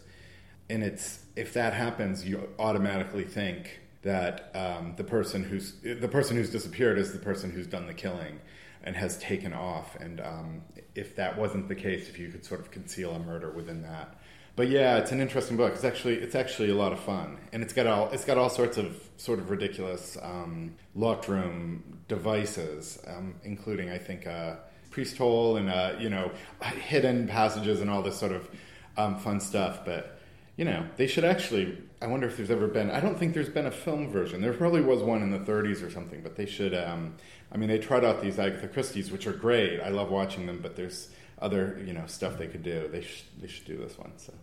And 0.70 0.84
it's 0.84 1.18
if 1.34 1.52
that 1.54 1.72
happens, 1.72 2.24
you 2.24 2.48
automatically 2.60 3.24
think 3.24 3.80
that 4.04 4.50
um, 4.54 4.94
the 4.96 5.04
person 5.04 5.42
who's 5.42 5.72
the 5.82 6.08
person 6.08 6.36
who's 6.36 6.50
disappeared 6.50 6.98
is 6.98 7.12
the 7.12 7.18
person 7.18 7.50
who's 7.50 7.66
done 7.66 7.86
the 7.86 7.94
killing 7.94 8.40
and 8.82 8.94
has 8.94 9.18
taken 9.18 9.52
off. 9.52 9.96
And 9.96 10.20
um, 10.20 10.62
if 10.94 11.16
that 11.16 11.36
wasn't 11.36 11.68
the 11.68 11.74
case, 11.74 12.08
if 12.08 12.18
you 12.18 12.28
could 12.28 12.44
sort 12.44 12.60
of 12.60 12.70
conceal 12.70 13.12
a 13.12 13.18
murder 13.18 13.50
within 13.50 13.82
that, 13.82 14.16
but 14.56 14.68
yeah, 14.68 14.98
it's 14.98 15.10
an 15.10 15.20
interesting 15.20 15.56
book. 15.56 15.72
It's 15.74 15.84
actually 15.84 16.14
it's 16.16 16.36
actually 16.36 16.70
a 16.70 16.76
lot 16.76 16.92
of 16.92 17.00
fun, 17.00 17.38
and 17.52 17.62
it's 17.62 17.72
got 17.72 17.86
all 17.86 18.10
it's 18.10 18.24
got 18.24 18.38
all 18.38 18.50
sorts 18.50 18.76
of 18.76 18.96
sort 19.16 19.40
of 19.40 19.50
ridiculous 19.50 20.16
um, 20.22 20.76
locked 20.94 21.26
room 21.26 21.98
devices, 22.06 23.02
um, 23.08 23.34
including 23.42 23.90
I 23.90 23.98
think 23.98 24.26
a 24.26 24.60
priest 24.90 25.16
hole 25.16 25.56
and 25.56 25.68
uh, 25.68 25.94
you 25.98 26.08
know 26.08 26.30
hidden 26.62 27.26
passages 27.26 27.80
and 27.80 27.90
all 27.90 28.02
this 28.02 28.16
sort 28.16 28.30
of 28.30 28.48
um, 28.96 29.18
fun 29.18 29.40
stuff. 29.40 29.84
But 29.84 30.20
you 30.56 30.64
know 30.64 30.86
they 30.96 31.08
should 31.08 31.24
actually. 31.24 31.78
I 32.04 32.06
wonder 32.06 32.26
if 32.26 32.36
there's 32.36 32.50
ever 32.50 32.68
been. 32.68 32.90
I 32.90 33.00
don't 33.00 33.18
think 33.18 33.32
there's 33.32 33.48
been 33.48 33.64
a 33.64 33.70
film 33.70 34.10
version. 34.10 34.42
There 34.42 34.52
probably 34.52 34.82
was 34.82 35.02
one 35.02 35.22
in 35.22 35.30
the 35.30 35.38
30s 35.38 35.82
or 35.82 35.90
something, 35.90 36.20
but 36.20 36.36
they 36.36 36.44
should. 36.44 36.74
Um, 36.74 37.14
I 37.50 37.56
mean, 37.56 37.70
they 37.70 37.78
tried 37.78 38.04
out 38.04 38.20
these 38.20 38.38
Agatha 38.38 38.68
Christie's, 38.68 39.10
which 39.10 39.26
are 39.26 39.32
great. 39.32 39.80
I 39.80 39.88
love 39.88 40.10
watching 40.10 40.44
them, 40.44 40.58
but 40.60 40.76
there's 40.76 41.08
other 41.40 41.82
you 41.84 41.94
know 41.94 42.04
stuff 42.06 42.36
they 42.36 42.46
could 42.46 42.62
do. 42.62 42.88
They 42.92 43.00
should 43.00 43.24
they 43.40 43.48
should 43.48 43.64
do 43.64 43.78
this 43.78 43.98
one. 43.98 44.12
So 44.18 44.34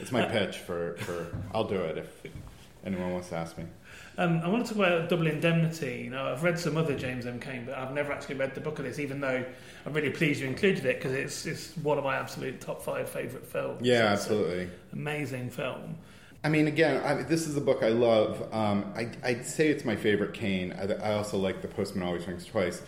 it's 0.00 0.12
my 0.12 0.24
pitch 0.24 0.56
for 0.56 0.96
for 1.00 1.26
I'll 1.52 1.68
do 1.68 1.76
it 1.76 1.98
if 1.98 2.22
anyone 2.86 3.12
wants 3.12 3.28
to 3.28 3.36
ask 3.36 3.58
me. 3.58 3.64
Um, 4.16 4.40
I 4.42 4.48
want 4.48 4.64
to 4.66 4.74
talk 4.74 4.86
about 4.86 5.08
Double 5.10 5.26
Indemnity. 5.26 6.02
You 6.04 6.10
know, 6.10 6.26
I've 6.26 6.42
read 6.42 6.58
some 6.58 6.76
other 6.78 6.96
James 6.96 7.26
M. 7.26 7.38
Cain, 7.38 7.64
but 7.66 7.76
I've 7.76 7.92
never 7.92 8.12
actually 8.12 8.36
read 8.36 8.54
the 8.54 8.60
book 8.60 8.78
of 8.78 8.86
this, 8.86 8.98
even 8.98 9.20
though 9.20 9.44
I'm 9.84 9.92
really 9.92 10.10
pleased 10.10 10.40
you 10.40 10.46
included 10.46 10.86
it 10.86 10.98
because 10.98 11.12
it's, 11.12 11.46
it's 11.46 11.76
one 11.78 11.98
of 11.98 12.04
my 12.04 12.16
absolute 12.16 12.60
top 12.60 12.82
five 12.82 13.08
favourite 13.08 13.46
films. 13.46 13.80
Yeah, 13.82 14.06
absolutely. 14.06 14.70
amazing 14.92 15.50
film. 15.50 15.96
I 16.44 16.50
mean, 16.50 16.68
again, 16.68 17.02
I, 17.02 17.22
this 17.22 17.46
is 17.46 17.56
a 17.56 17.60
book 17.60 17.82
I 17.82 17.88
love. 17.88 18.52
Um, 18.52 18.92
I, 18.94 19.08
I'd 19.22 19.46
say 19.46 19.68
it's 19.68 19.84
my 19.86 19.96
favorite 19.96 20.34
Cain. 20.34 20.74
I, 20.78 20.92
I 20.92 21.14
also 21.14 21.38
like 21.38 21.62
The 21.62 21.68
Postman 21.68 22.06
Always 22.06 22.28
Rings 22.28 22.44
Twice, 22.44 22.82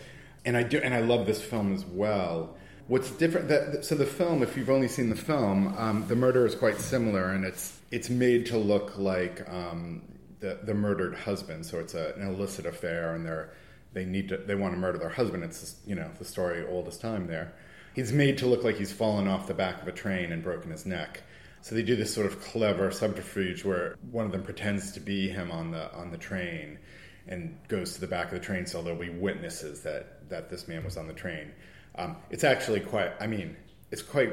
and 0.45 0.55
I 0.55 0.61
do, 0.61 0.77
and 0.77 0.93
I 0.93 1.01
love 1.01 1.25
this 1.25 1.41
film 1.41 1.73
as 1.73 1.83
well. 1.83 2.55
What's 2.87 3.09
different? 3.09 3.47
That, 3.47 3.83
so 3.83 3.95
the 3.95 4.05
film, 4.05 4.43
if 4.43 4.55
you've 4.55 4.69
only 4.69 4.87
seen 4.87 5.09
the 5.09 5.15
film, 5.15 5.75
um, 5.75 6.05
the 6.07 6.15
murder 6.15 6.45
is 6.45 6.53
quite 6.53 6.79
similar, 6.79 7.31
and 7.31 7.43
it's 7.43 7.79
it's 7.89 8.11
made 8.11 8.45
to 8.47 8.59
look 8.59 8.95
like 8.99 9.49
um, 9.49 10.03
the 10.39 10.59
the 10.61 10.75
murdered 10.75 11.15
husband. 11.15 11.65
So 11.65 11.79
it's 11.79 11.95
a, 11.95 12.13
an 12.13 12.27
illicit 12.27 12.67
affair, 12.67 13.15
and 13.15 13.25
they're 13.25 13.49
they 13.93 14.05
need 14.05 14.29
to 14.29 14.37
they 14.37 14.53
want 14.53 14.75
to 14.75 14.79
murder 14.79 14.99
their 14.99 15.09
husband. 15.09 15.43
It's 15.43 15.77
you 15.87 15.95
know 15.95 16.11
the 16.19 16.25
story 16.25 16.63
oldest 16.69 17.01
time 17.01 17.25
there. 17.25 17.53
He's 17.95 18.13
made 18.13 18.37
to 18.37 18.45
look 18.45 18.63
like 18.63 18.77
he's 18.77 18.91
fallen 18.91 19.27
off 19.27 19.47
the 19.47 19.55
back 19.55 19.81
of 19.81 19.87
a 19.87 19.91
train 19.91 20.31
and 20.31 20.43
broken 20.43 20.69
his 20.69 20.85
neck. 20.85 21.23
So 21.67 21.75
they 21.75 21.83
do 21.83 21.97
this 21.97 22.13
sort 22.13 22.27
of 22.27 22.41
clever 22.41 22.91
subterfuge 22.91 23.65
where 23.65 23.97
one 24.09 24.25
of 24.25 24.31
them 24.31 24.41
pretends 24.41 24.93
to 24.93 25.01
be 25.01 25.27
him 25.27 25.51
on 25.51 25.71
the 25.71 25.93
on 25.93 26.11
the 26.11 26.17
train 26.17 26.79
and 27.27 27.57
goes 27.67 27.95
to 27.95 27.99
the 27.99 28.07
back 28.07 28.27
of 28.27 28.31
the 28.31 28.39
train 28.39 28.65
so 28.65 28.81
there'll 28.81 28.97
be 28.97 29.09
witnesses 29.09 29.81
that 29.81 30.29
that 30.29 30.49
this 30.49 30.69
man 30.69 30.85
was 30.85 30.95
on 30.95 31.07
the 31.07 31.13
train. 31.13 31.51
Um, 31.95 32.15
it's 32.29 32.45
actually 32.45 32.79
quite. 32.79 33.11
I 33.19 33.27
mean, 33.27 33.57
it's 33.91 34.01
quite. 34.01 34.31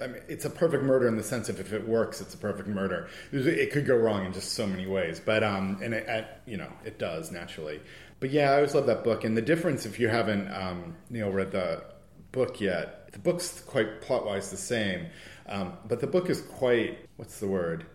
I 0.00 0.06
mean, 0.06 0.22
it's 0.28 0.44
a 0.44 0.50
perfect 0.50 0.84
murder 0.84 1.08
in 1.08 1.16
the 1.16 1.24
sense 1.24 1.48
of 1.48 1.58
if 1.58 1.72
it 1.72 1.88
works, 1.88 2.20
it's 2.20 2.34
a 2.34 2.38
perfect 2.38 2.68
murder. 2.68 3.08
It 3.32 3.72
could 3.72 3.84
go 3.84 3.96
wrong 3.96 4.24
in 4.24 4.32
just 4.32 4.52
so 4.52 4.64
many 4.64 4.86
ways, 4.86 5.18
but 5.18 5.42
um, 5.42 5.80
and 5.82 5.92
it, 5.92 6.06
it, 6.06 6.26
you 6.46 6.58
know, 6.58 6.72
it 6.84 7.00
does 7.00 7.32
naturally. 7.32 7.80
But 8.20 8.30
yeah, 8.30 8.52
I 8.52 8.56
always 8.56 8.76
love 8.76 8.86
that 8.86 9.02
book. 9.02 9.24
And 9.24 9.36
the 9.36 9.42
difference, 9.42 9.84
if 9.84 9.98
you 9.98 10.06
haven't, 10.06 10.48
um, 10.52 10.94
know, 11.10 11.28
read 11.28 11.50
the 11.50 11.82
book 12.30 12.60
yet, 12.60 12.97
the 13.12 13.18
book's 13.18 13.60
quite 13.60 14.00
plot 14.00 14.26
wise 14.26 14.50
the 14.50 14.56
same, 14.56 15.06
um, 15.46 15.72
but 15.88 16.00
the 16.00 16.06
book 16.06 16.30
is 16.30 16.40
quite. 16.42 16.98
What's 17.16 17.40
the 17.40 17.46
word? 17.48 17.86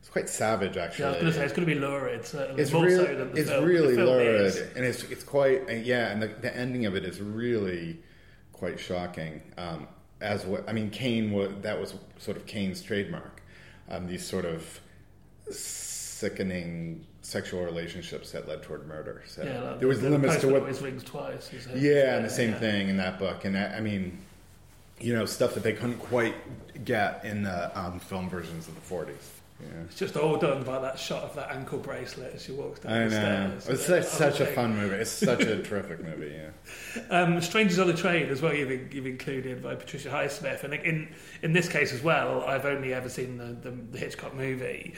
It's 0.00 0.08
quite 0.08 0.28
savage, 0.28 0.76
actually. 0.76 1.04
Yeah, 1.04 1.08
I 1.08 1.10
was 1.12 1.20
going 1.20 1.32
to 1.32 1.38
say 1.38 1.44
it's 1.44 1.52
going 1.54 1.68
to 1.68 1.74
be 1.74 1.80
lurid. 1.80 2.26
Certainly, 2.26 2.60
It's 2.60 2.72
more 2.72 2.84
really, 2.84 3.06
so 3.06 3.14
than 3.14 3.32
the 3.32 3.40
it's 3.40 3.50
film. 3.50 3.64
really 3.64 3.94
the 3.94 4.02
film 4.04 4.08
lurid, 4.16 4.40
is. 4.46 4.56
and 4.74 4.84
it's 4.84 5.04
it's 5.04 5.22
quite 5.24 5.68
and 5.68 5.86
yeah, 5.86 6.10
and 6.10 6.20
the, 6.22 6.26
the 6.28 6.54
ending 6.56 6.86
of 6.86 6.96
it 6.96 7.04
is 7.04 7.20
really 7.20 8.00
quite 8.52 8.80
shocking. 8.80 9.42
Um, 9.56 9.86
as 10.20 10.44
what 10.44 10.68
I 10.68 10.72
mean, 10.72 10.90
Cain 10.90 11.30
was 11.32 11.50
that 11.62 11.78
was 11.80 11.94
sort 12.18 12.36
of 12.36 12.46
Cain's 12.46 12.82
trademark. 12.82 13.42
Um, 13.88 14.06
these 14.06 14.26
sort 14.26 14.44
of 14.44 14.80
sickening 15.50 17.06
sexual 17.22 17.62
relationships 17.64 18.32
that 18.32 18.48
led 18.48 18.62
toward 18.62 18.86
murder. 18.86 19.22
So 19.26 19.42
Yeah, 19.42 19.76
there 19.78 19.88
was 19.88 20.02
limits 20.02 20.40
to 20.40 20.48
what. 20.48 20.62
always 20.62 20.80
rings 20.80 21.04
twice. 21.04 21.50
it? 21.52 21.76
Yeah, 21.76 22.16
and 22.16 22.24
the 22.24 22.30
same 22.30 22.50
yeah. 22.50 22.58
thing 22.58 22.88
in 22.88 22.96
that 22.96 23.18
book. 23.18 23.44
And 23.44 23.56
I, 23.56 23.76
I 23.76 23.80
mean, 23.80 24.18
you 25.02 25.12
know, 25.14 25.26
stuff 25.26 25.54
that 25.54 25.62
they 25.62 25.72
couldn't 25.72 25.98
quite 25.98 26.34
get 26.84 27.24
in 27.24 27.42
the 27.42 27.78
um, 27.78 28.00
film 28.00 28.28
versions 28.28 28.68
of 28.68 28.74
the 28.74 28.94
40s. 28.94 29.14
Yeah. 29.60 29.68
It's 29.84 29.94
just 29.96 30.16
all 30.16 30.36
done 30.38 30.64
by 30.64 30.80
that 30.80 30.98
shot 30.98 31.22
of 31.22 31.34
that 31.36 31.52
ankle 31.52 31.78
bracelet 31.78 32.34
as 32.34 32.42
she 32.42 32.50
walks 32.50 32.80
down 32.80 32.92
I 32.92 32.98
the 32.98 33.04
know. 33.04 33.10
stairs. 33.60 33.68
It's 33.68 33.88
Yeah, 33.88 34.00
such, 34.00 34.36
such 34.36 34.40
a 34.40 34.46
fun 34.46 34.76
movie. 34.76 34.96
It's 34.96 35.10
such 35.10 35.42
a 35.42 35.62
terrific 35.62 36.02
movie. 36.02 36.34
Yeah. 36.34 36.48
Um, 37.10 37.40
Strangers 37.40 37.78
on 37.78 37.86
the 37.86 37.94
Train 37.94 38.28
as 38.28 38.42
well. 38.42 38.52
You've, 38.52 38.92
you've 38.92 39.06
included 39.06 39.62
by 39.62 39.74
Patricia 39.76 40.08
Highsmith, 40.10 40.62
and 40.64 40.74
in 40.74 41.08
in 41.42 41.52
this 41.54 41.66
case 41.68 41.92
as 41.92 42.02
well, 42.02 42.42
I've 42.44 42.66
only 42.66 42.92
ever 42.92 43.08
seen 43.08 43.38
the, 43.38 43.44
the, 43.46 43.70
the 43.70 43.98
Hitchcock 43.98 44.34
movie. 44.34 44.94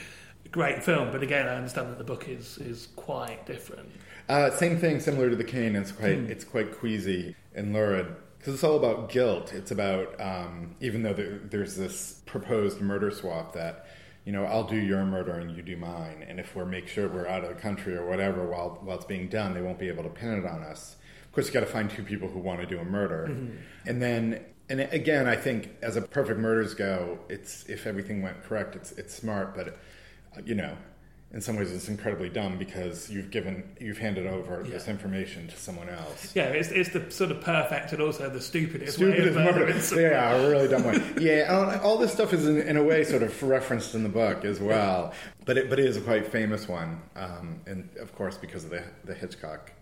Great 0.51 0.83
film, 0.83 1.09
but 1.11 1.23
again, 1.23 1.47
I 1.47 1.55
understand 1.55 1.89
that 1.91 1.97
the 1.97 2.03
book 2.03 2.27
is 2.27 2.57
is 2.57 2.89
quite 2.97 3.45
different. 3.45 3.89
Uh, 4.27 4.49
same 4.51 4.77
thing, 4.77 4.99
similar 4.99 5.29
to 5.29 5.35
the 5.37 5.43
Cain. 5.43 5.75
It's 5.75 5.91
quite 5.93 6.11
it's 6.11 6.43
quite 6.43 6.77
queasy 6.77 7.35
and 7.53 7.71
lurid 7.73 8.07
because 8.45 8.53
it's 8.53 8.63
all 8.63 8.77
about 8.77 9.09
guilt. 9.09 9.53
It's 9.53 9.71
about 9.71 10.21
um, 10.21 10.75
even 10.79 11.01
though 11.01 11.13
there, 11.13 11.39
there's 11.49 11.75
this 11.75 12.21
proposed 12.27 12.79
murder 12.79 13.09
swap 13.09 13.53
that 13.53 13.87
you 14.23 14.31
know 14.31 14.45
I'll 14.45 14.65
do 14.65 14.75
your 14.75 15.03
murder 15.03 15.31
and 15.31 15.55
you 15.55 15.63
do 15.63 15.75
mine, 15.75 16.23
and 16.27 16.39
if 16.39 16.55
we 16.55 16.63
make 16.63 16.87
sure 16.87 17.09
we're 17.09 17.27
out 17.27 17.43
of 17.43 17.49
the 17.49 17.55
country 17.55 17.97
or 17.97 18.05
whatever 18.05 18.45
while 18.45 18.77
while 18.83 18.97
it's 18.97 19.05
being 19.05 19.29
done, 19.29 19.55
they 19.55 19.63
won't 19.63 19.79
be 19.79 19.87
able 19.87 20.03
to 20.03 20.09
pin 20.09 20.37
it 20.37 20.45
on 20.45 20.61
us. 20.61 20.95
Of 21.25 21.31
course, 21.31 21.47
you 21.47 21.53
got 21.53 21.61
to 21.61 21.65
find 21.65 21.89
two 21.89 22.03
people 22.03 22.27
who 22.27 22.37
want 22.37 22.59
to 22.61 22.67
do 22.67 22.79
a 22.79 22.85
murder, 22.85 23.25
and 23.87 24.01
then. 24.01 24.45
And 24.67 24.81
again, 24.81 25.27
I 25.27 25.35
think 25.35 25.69
as 25.83 25.95
a 25.95 26.01
perfect 26.01 26.39
murders 26.39 26.73
go, 26.73 27.19
it's 27.29 27.65
if 27.69 27.85
everything 27.85 28.23
went 28.23 28.43
correct, 28.43 28.75
it's 28.75 28.91
it's 28.93 29.13
smart, 29.13 29.55
but 29.55 29.77
you 30.43 30.55
know, 30.55 30.75
in 31.35 31.41
some 31.41 31.57
ways 31.57 31.69
it's 31.69 31.89
incredibly 31.89 32.29
dumb 32.29 32.57
because 32.57 33.09
you've 33.09 33.29
given 33.29 33.75
you've 33.79 33.97
handed 33.97 34.25
over 34.25 34.63
this 34.63 34.87
information 34.87 35.47
to 35.49 35.57
someone 35.57 35.89
else. 35.89 36.33
Yeah, 36.33 36.45
it's, 36.45 36.69
it's 36.69 36.89
the 36.91 37.11
sort 37.11 37.29
of 37.29 37.41
perfect 37.41 37.91
and 37.91 38.01
also 38.01 38.29
the 38.29 38.39
stupidest, 38.39 38.93
Stupid 38.95 39.19
way 39.19 39.27
of 39.27 39.35
murder. 39.35 39.65
murdering. 39.67 39.99
Yeah, 40.01 40.31
a 40.33 40.49
really 40.49 40.67
dumb 40.69 40.85
way. 40.85 41.01
Yeah, 41.19 41.47
all, 41.53 41.79
all 41.91 41.97
this 41.97 42.13
stuff 42.13 42.31
is 42.33 42.47
in, 42.47 42.57
in 42.61 42.77
a 42.77 42.83
way 42.83 43.03
sort 43.03 43.21
of 43.21 43.43
referenced 43.43 43.93
in 43.95 44.03
the 44.03 44.09
book 44.09 44.45
as 44.45 44.61
well, 44.61 45.13
but 45.43 45.57
it, 45.57 45.69
but 45.69 45.77
it 45.77 45.85
is 45.85 45.97
a 45.97 46.01
quite 46.01 46.25
famous 46.31 46.69
one, 46.69 47.01
um, 47.17 47.59
and 47.67 47.89
of 47.99 48.15
course 48.15 48.37
because 48.37 48.63
of 48.63 48.69
the 48.69 48.83
the 49.03 49.13
Hitchcock 49.13 49.73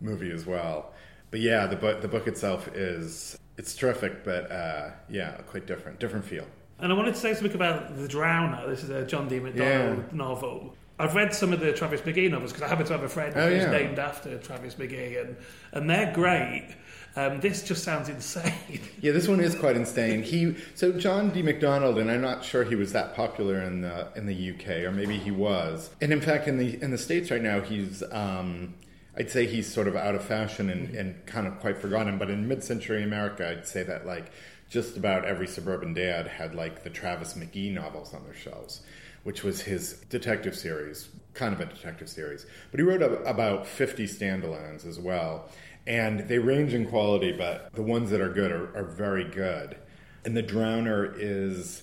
movie 0.00 0.30
as 0.30 0.46
well. 0.46 0.92
But 1.32 1.40
yeah, 1.40 1.66
the 1.66 1.76
book 1.76 2.02
the 2.02 2.08
book 2.08 2.28
itself 2.28 2.68
is 2.68 3.36
it's 3.58 3.74
terrific, 3.74 4.22
but 4.22 4.50
uh, 4.52 4.90
yeah, 5.08 5.32
quite 5.48 5.66
different, 5.66 5.98
different 5.98 6.24
feel. 6.24 6.46
And 6.78 6.92
I 6.92 6.94
wanted 6.94 7.14
to 7.14 7.20
say 7.20 7.34
something 7.34 7.54
about 7.54 7.96
The 7.98 8.06
Drowner. 8.08 8.66
This 8.68 8.82
is 8.84 8.88
a 8.90 9.04
John 9.04 9.28
D. 9.28 9.38
MacDonald 9.40 9.98
Yeah. 9.98 10.16
novel. 10.16 10.74
I've 11.00 11.14
read 11.14 11.34
some 11.34 11.52
of 11.52 11.60
the 11.60 11.72
Travis 11.72 12.00
McGee 12.02 12.30
novels 12.30 12.52
because 12.52 12.62
I 12.64 12.68
happen 12.68 12.86
to 12.86 12.92
have 12.92 13.02
a 13.02 13.08
friend 13.08 13.32
Oh, 13.36 13.48
who's 13.48 13.62
yeah. 13.64 13.70
named 13.70 13.98
after 13.98 14.38
Travis 14.38 14.74
McGee, 14.74 15.20
and, 15.20 15.36
and 15.72 15.88
they're 15.90 16.12
great. 16.12 16.68
Um, 17.16 17.40
this 17.40 17.62
just 17.64 17.82
sounds 17.82 18.08
insane. 18.08 18.52
Yeah, 19.00 19.12
this 19.12 19.26
one 19.26 19.40
is 19.40 19.54
quite 19.54 19.76
insane. 19.76 20.22
He 20.22 20.54
so 20.74 20.92
John 20.92 21.30
D. 21.30 21.42
MacDonald, 21.42 21.98
and 21.98 22.10
I'm 22.10 22.20
not 22.20 22.44
sure 22.44 22.62
he 22.64 22.74
was 22.76 22.92
that 22.92 23.16
popular 23.16 23.60
in 23.62 23.80
the 23.80 24.08
in 24.14 24.26
the 24.26 24.50
UK, 24.52 24.84
or 24.84 24.92
maybe 24.92 25.16
he 25.18 25.30
was. 25.30 25.90
And 26.00 26.12
in 26.12 26.20
fact, 26.20 26.46
in 26.46 26.58
the 26.58 26.80
in 26.82 26.90
the 26.92 26.98
states 26.98 27.30
right 27.30 27.42
now, 27.42 27.62
he's 27.62 28.02
um, 28.12 28.74
I'd 29.16 29.30
say 29.30 29.46
he's 29.46 29.72
sort 29.72 29.88
of 29.88 29.96
out 29.96 30.14
of 30.14 30.22
fashion 30.22 30.70
and, 30.70 30.94
and 30.94 31.26
kind 31.26 31.46
of 31.48 31.58
quite 31.58 31.78
forgotten. 31.78 32.16
But 32.18 32.30
in 32.30 32.46
mid-century 32.46 33.02
America, 33.02 33.48
I'd 33.50 33.66
say 33.66 33.82
that 33.84 34.06
like 34.06 34.30
just 34.68 34.96
about 34.96 35.24
every 35.24 35.48
suburban 35.48 35.94
dad 35.94 36.28
had 36.28 36.54
like 36.54 36.84
the 36.84 36.90
Travis 36.90 37.34
McGee 37.34 37.72
novels 37.74 38.14
on 38.14 38.22
their 38.22 38.34
shelves, 38.34 38.82
which 39.24 39.42
was 39.42 39.60
his 39.60 39.94
detective 40.08 40.56
series, 40.56 41.08
kind 41.34 41.52
of 41.52 41.60
a 41.60 41.66
detective 41.66 42.08
series. 42.08 42.46
But 42.70 42.80
he 42.80 42.86
wrote 42.86 43.02
about 43.26 43.66
50 43.66 44.06
standalones 44.06 44.86
as 44.86 44.98
well. 44.98 45.48
And 45.86 46.20
they 46.28 46.38
range 46.38 46.74
in 46.74 46.86
quality, 46.86 47.32
but 47.32 47.72
the 47.72 47.82
ones 47.82 48.10
that 48.10 48.20
are 48.20 48.28
good 48.28 48.52
are, 48.52 48.76
are 48.76 48.84
very 48.84 49.24
good. 49.24 49.76
And 50.24 50.36
The 50.36 50.42
Drowner 50.42 51.14
is 51.16 51.82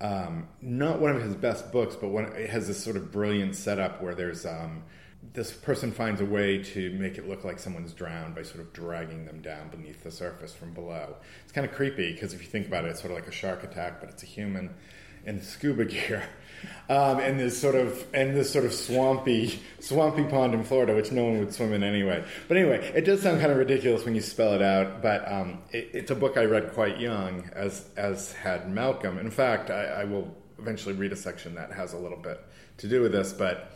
um, 0.00 0.48
not 0.60 1.00
one 1.00 1.14
of 1.14 1.22
his 1.22 1.34
best 1.34 1.72
books, 1.72 1.96
but 1.96 2.08
one, 2.08 2.24
it 2.36 2.50
has 2.50 2.66
this 2.66 2.82
sort 2.82 2.96
of 2.96 3.12
brilliant 3.12 3.54
setup 3.54 4.02
where 4.02 4.14
there's 4.14 4.44
um, 4.44 4.82
this 5.32 5.52
person 5.52 5.92
finds 5.92 6.20
a 6.20 6.24
way 6.24 6.62
to 6.62 6.90
make 6.98 7.18
it 7.18 7.28
look 7.28 7.44
like 7.44 7.58
someone's 7.58 7.92
drowned 7.92 8.34
by 8.34 8.42
sort 8.42 8.60
of 8.60 8.72
dragging 8.72 9.24
them 9.24 9.40
down 9.40 9.68
beneath 9.68 10.02
the 10.02 10.10
surface 10.10 10.52
from 10.52 10.72
below. 10.72 11.16
It's 11.44 11.52
kind 11.52 11.66
of 11.66 11.72
creepy 11.72 12.12
because 12.12 12.32
if 12.34 12.42
you 12.42 12.48
think 12.48 12.66
about 12.66 12.84
it, 12.84 12.88
it's 12.88 13.00
sort 13.00 13.12
of 13.12 13.18
like 13.18 13.28
a 13.28 13.32
shark 13.32 13.64
attack, 13.64 14.00
but 14.00 14.10
it's 14.10 14.22
a 14.22 14.26
human 14.26 14.74
in 15.26 15.42
scuba 15.42 15.84
gear. 15.84 16.22
Um, 16.88 17.18
and 17.18 17.38
this 17.38 17.60
sort 17.60 17.74
of 17.74 18.06
and 18.14 18.34
this 18.34 18.52
sort 18.52 18.64
of 18.64 18.72
swampy 18.72 19.60
swampy 19.80 20.24
pond 20.24 20.54
in 20.54 20.62
Florida, 20.62 20.94
which 20.94 21.10
no 21.10 21.24
one 21.24 21.40
would 21.40 21.52
swim 21.52 21.72
in 21.72 21.82
anyway. 21.82 22.24
But 22.46 22.56
anyway, 22.56 22.92
it 22.94 23.04
does 23.04 23.22
sound 23.22 23.40
kind 23.40 23.50
of 23.50 23.58
ridiculous 23.58 24.04
when 24.04 24.14
you 24.14 24.20
spell 24.20 24.52
it 24.54 24.62
out. 24.62 25.02
But 25.02 25.30
um, 25.30 25.58
it, 25.72 25.90
it's 25.92 26.10
a 26.12 26.14
book 26.14 26.36
I 26.36 26.44
read 26.44 26.72
quite 26.72 26.98
young, 26.98 27.50
as 27.54 27.88
as 27.96 28.32
had 28.32 28.70
Malcolm. 28.70 29.18
In 29.18 29.30
fact, 29.32 29.70
I, 29.70 29.84
I 29.84 30.04
will 30.04 30.34
eventually 30.58 30.94
read 30.94 31.12
a 31.12 31.16
section 31.16 31.56
that 31.56 31.72
has 31.72 31.92
a 31.92 31.98
little 31.98 32.18
bit 32.18 32.40
to 32.78 32.88
do 32.88 33.02
with 33.02 33.12
this, 33.12 33.32
but 33.32 33.72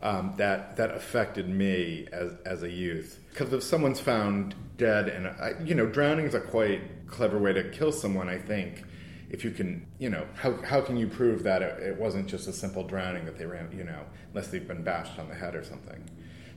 um, 0.00 0.34
that 0.36 0.76
that 0.76 0.92
affected 0.92 1.48
me 1.48 2.06
as 2.12 2.32
as 2.46 2.62
a 2.62 2.70
youth. 2.70 3.18
Because 3.30 3.52
if 3.52 3.62
someone's 3.64 4.00
found 4.00 4.54
dead, 4.76 5.08
and 5.08 5.68
you 5.68 5.74
know, 5.74 5.86
drowning 5.86 6.26
is 6.26 6.34
a 6.34 6.40
quite 6.40 7.08
clever 7.08 7.38
way 7.38 7.52
to 7.52 7.68
kill 7.70 7.92
someone. 7.92 8.28
I 8.28 8.38
think 8.38 8.84
if 9.32 9.44
you 9.44 9.50
can, 9.50 9.86
you 9.98 10.10
know, 10.10 10.26
how 10.34 10.60
how 10.62 10.80
can 10.80 10.96
you 10.96 11.08
prove 11.08 11.42
that 11.42 11.62
it, 11.62 11.82
it 11.82 11.96
wasn't 11.96 12.28
just 12.28 12.46
a 12.46 12.52
simple 12.52 12.84
drowning 12.84 13.24
that 13.24 13.38
they 13.38 13.46
ran, 13.46 13.72
you 13.72 13.84
know, 13.84 14.04
unless 14.30 14.48
they've 14.48 14.68
been 14.68 14.84
bashed 14.84 15.18
on 15.18 15.28
the 15.28 15.34
head 15.34 15.56
or 15.56 15.64
something. 15.64 16.08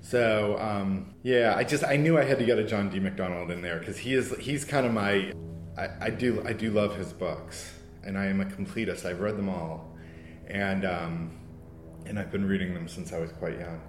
So 0.01 0.57
um, 0.59 1.15
yeah, 1.23 1.55
I 1.55 1.63
just 1.63 1.83
I 1.83 1.95
knew 1.95 2.17
I 2.17 2.25
had 2.25 2.38
to 2.39 2.45
get 2.45 2.59
a 2.59 2.63
John 2.63 2.89
D. 2.89 2.99
MacDonald 2.99 3.49
in 3.49 3.61
there 3.61 3.79
because 3.79 3.97
he 3.97 4.13
is 4.13 4.35
he's 4.38 4.65
kind 4.65 4.85
of 4.85 4.93
my 4.93 5.33
I, 5.77 5.89
I 6.01 6.09
do 6.09 6.43
I 6.45 6.53
do 6.53 6.69
love 6.69 6.95
his 6.97 7.13
books 7.13 7.71
and 8.03 8.17
I 8.17 8.25
am 8.25 8.41
a 8.41 8.45
completist. 8.45 9.05
I've 9.05 9.21
read 9.21 9.38
them 9.38 9.49
all, 9.49 9.95
and 10.47 10.85
um, 10.85 11.39
and 12.05 12.19
I've 12.19 12.31
been 12.31 12.45
reading 12.45 12.73
them 12.73 12.88
since 12.88 13.13
I 13.13 13.19
was 13.19 13.31
quite 13.31 13.57
young. 13.59 13.81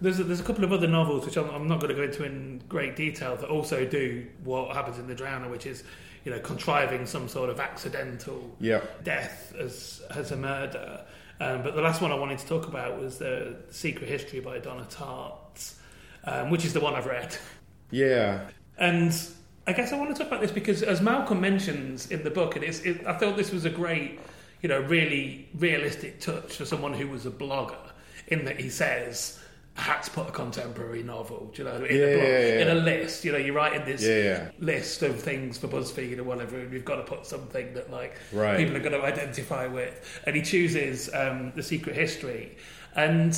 There's 0.00 0.20
a, 0.20 0.24
there's 0.24 0.40
a 0.40 0.44
couple 0.44 0.64
of 0.64 0.72
other 0.72 0.86
novels 0.86 1.24
which 1.26 1.36
I'm, 1.36 1.50
I'm 1.50 1.66
not 1.68 1.80
going 1.80 1.90
to 1.90 1.94
go 1.96 2.02
into 2.04 2.24
in 2.24 2.62
great 2.68 2.94
detail 2.96 3.36
that 3.36 3.48
also 3.48 3.84
do 3.84 4.26
what 4.44 4.74
happens 4.76 4.98
in 4.98 5.06
The 5.08 5.14
Drowner, 5.14 5.50
which 5.50 5.66
is 5.66 5.82
you 6.24 6.32
know 6.32 6.38
contriving 6.40 7.06
some 7.06 7.28
sort 7.28 7.50
of 7.50 7.60
accidental 7.60 8.54
Yeah. 8.60 8.82
death 9.02 9.54
as 9.58 10.02
as 10.10 10.30
a 10.32 10.36
murder. 10.36 11.04
Um, 11.40 11.62
but 11.62 11.76
the 11.76 11.82
last 11.82 12.00
one 12.02 12.10
I 12.10 12.16
wanted 12.16 12.38
to 12.40 12.46
talk 12.46 12.66
about 12.66 13.00
was 13.00 13.18
the 13.18 13.56
Secret 13.70 14.08
History 14.08 14.40
by 14.40 14.58
Donna 14.58 14.86
Tartt, 14.90 15.74
um, 16.24 16.50
which 16.50 16.64
is 16.64 16.72
the 16.72 16.80
one 16.80 16.94
I've 16.94 17.06
read. 17.06 17.36
Yeah, 17.90 18.40
And 18.76 19.12
I 19.66 19.72
guess 19.72 19.92
I 19.92 19.98
want 19.98 20.10
to 20.14 20.18
talk 20.18 20.26
about 20.28 20.40
this 20.40 20.50
because, 20.50 20.82
as 20.82 21.00
Malcolm 21.00 21.40
mentions 21.40 22.10
in 22.10 22.22
the 22.24 22.30
book, 22.30 22.56
and 22.56 22.64
it's, 22.64 22.80
it, 22.80 23.06
I 23.06 23.14
thought 23.16 23.36
this 23.36 23.50
was 23.52 23.64
a 23.64 23.70
great, 23.70 24.18
you 24.62 24.68
know, 24.68 24.80
really 24.80 25.48
realistic 25.54 26.20
touch 26.20 26.56
for 26.56 26.64
someone 26.64 26.92
who 26.92 27.06
was 27.08 27.24
a 27.24 27.30
blogger, 27.30 27.78
in 28.26 28.44
that 28.46 28.58
he 28.60 28.68
says, 28.68 29.38
had 29.78 30.02
to 30.02 30.10
put 30.10 30.28
a 30.28 30.32
contemporary 30.32 31.02
novel, 31.02 31.50
do 31.54 31.62
you 31.62 31.68
know, 31.68 31.76
in, 31.84 31.96
Yeah, 31.96 32.02
a, 32.02 32.14
blog, 32.18 32.28
yeah, 32.28 32.38
yeah. 32.38 32.60
in 32.62 32.68
a 32.68 32.80
list. 32.80 33.24
You 33.24 33.32
know, 33.32 33.38
you're 33.38 33.54
writing 33.54 33.84
this 33.84 34.02
list 34.58 35.02
of 35.02 35.20
things 35.20 35.56
for 35.58 35.68
BuzzFeed 35.68 36.18
or 36.18 36.24
whatever, 36.24 36.58
and 36.58 36.72
you've 36.72 36.84
got 36.84 36.96
to 36.96 37.04
put 37.04 37.24
something 37.26 37.74
that 37.74 37.90
like 37.90 38.16
Right. 38.32 38.58
people 38.58 38.76
are 38.76 38.80
going 38.80 38.92
to 39.00 39.04
identify 39.04 39.66
with. 39.66 40.20
And 40.26 40.34
he 40.36 40.42
chooses 40.42 41.08
um, 41.14 41.52
the 41.54 41.62
Secret 41.62 41.94
History, 41.94 42.56
and 42.96 43.36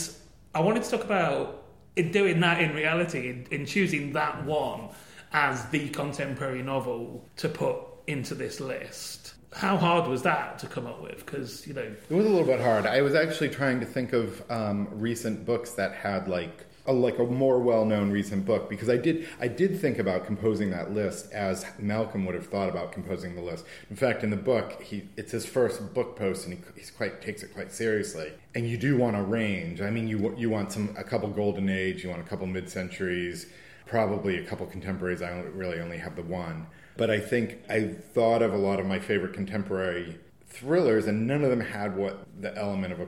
I 0.55 0.61
wanted 0.61 0.83
to 0.85 0.91
talk 0.91 1.05
about 1.05 1.65
in 1.97 2.11
doing 2.11 2.41
that 2.41 2.61
in 2.63 2.75
reality, 2.75 3.29
in, 3.29 3.47
in 3.51 3.67
choosing 3.67 4.13
that 4.15 4.45
one 4.45 4.89
as 5.33 5.67
the 5.67 5.89
contemporary 5.91 6.63
novel 6.63 7.25
to 7.37 7.49
put 7.49 7.77
into 8.07 8.35
this 8.35 8.61
list. 8.61 9.20
How 9.53 9.77
hard 9.77 10.09
was 10.09 10.23
that 10.23 10.59
to 10.61 10.67
come 10.67 10.87
up 10.87 11.03
with? 11.03 11.27
Because 11.27 11.67
you 11.67 11.75
know, 11.75 11.83
it 11.83 12.15
was 12.15 12.25
a 12.25 12.29
little 12.29 12.47
bit 12.47 12.61
hard. 12.61 12.87
I 12.87 13.03
was 13.03 13.15
actually 13.15 13.49
trying 13.49 13.81
to 13.81 13.87
think 13.87 14.13
of 14.13 14.43
um, 14.51 14.89
recent 14.93 15.45
books 15.45 15.73
that 15.73 15.93
had 15.93 16.29
like 16.29 16.67
a, 16.87 16.93
like 16.93 17.19
a 17.19 17.25
more 17.25 17.59
well-known 17.61 18.11
recent 18.11 18.45
book 18.45 18.71
because 18.71 18.89
I 18.89 18.97
did 18.97 19.29
I 19.41 19.49
did 19.49 19.81
think 19.81 19.99
about 19.99 20.27
composing 20.27 20.71
that 20.71 20.93
list 20.93 21.31
as 21.33 21.67
Malcolm 21.79 22.25
would 22.27 22.35
have 22.35 22.47
thought 22.47 22.69
about 22.69 22.93
composing 22.93 23.35
the 23.35 23.43
list. 23.43 23.65
In 23.91 23.97
fact, 23.97 24.23
in 24.23 24.31
the 24.31 24.37
book, 24.37 24.83
he 24.83 25.09
it's 25.17 25.33
his 25.33 25.47
first 25.47 25.95
book 25.95 26.17
post 26.17 26.47
and 26.47 26.55
he 26.55 26.61
he's 26.77 26.91
quite 26.91 27.21
takes 27.21 27.43
it 27.43 27.53
quite 27.53 27.73
seriously. 27.73 28.33
And 28.55 28.69
you 28.69 28.77
do 28.77 28.97
want 28.97 29.17
a 29.17 29.23
range. 29.23 29.81
I 29.81 29.91
mean, 29.91 30.09
you 30.09 30.35
you 30.37 30.51
want 30.51 30.73
some 30.73 30.95
a 30.97 31.05
couple 31.05 31.29
golden 31.29 31.69
age, 31.69 32.03
you 32.03 32.11
want 32.11 32.23
a 32.23 32.29
couple 32.29 32.47
mid-centuries, 32.47 33.47
probably 33.87 34.39
a 34.39 34.45
couple 34.45 34.67
contemporaries. 34.67 35.23
I 35.23 35.31
really 35.41 35.81
only 35.81 35.99
have 35.99 36.17
the 36.17 36.23
one. 36.23 36.67
But 37.01 37.11
I 37.11 37.19
think 37.19 37.61
I 37.71 37.95
thought 38.13 38.43
of 38.43 38.53
a 38.53 38.59
lot 38.59 38.79
of 38.79 38.85
my 38.85 38.99
favorite 38.99 39.33
contemporary 39.33 40.19
thrillers, 40.45 41.07
and 41.07 41.27
none 41.27 41.43
of 41.43 41.49
them 41.49 41.61
had 41.61 41.97
what 41.97 42.27
the 42.39 42.55
element 42.55 42.93
of 42.93 43.01
a 43.01 43.07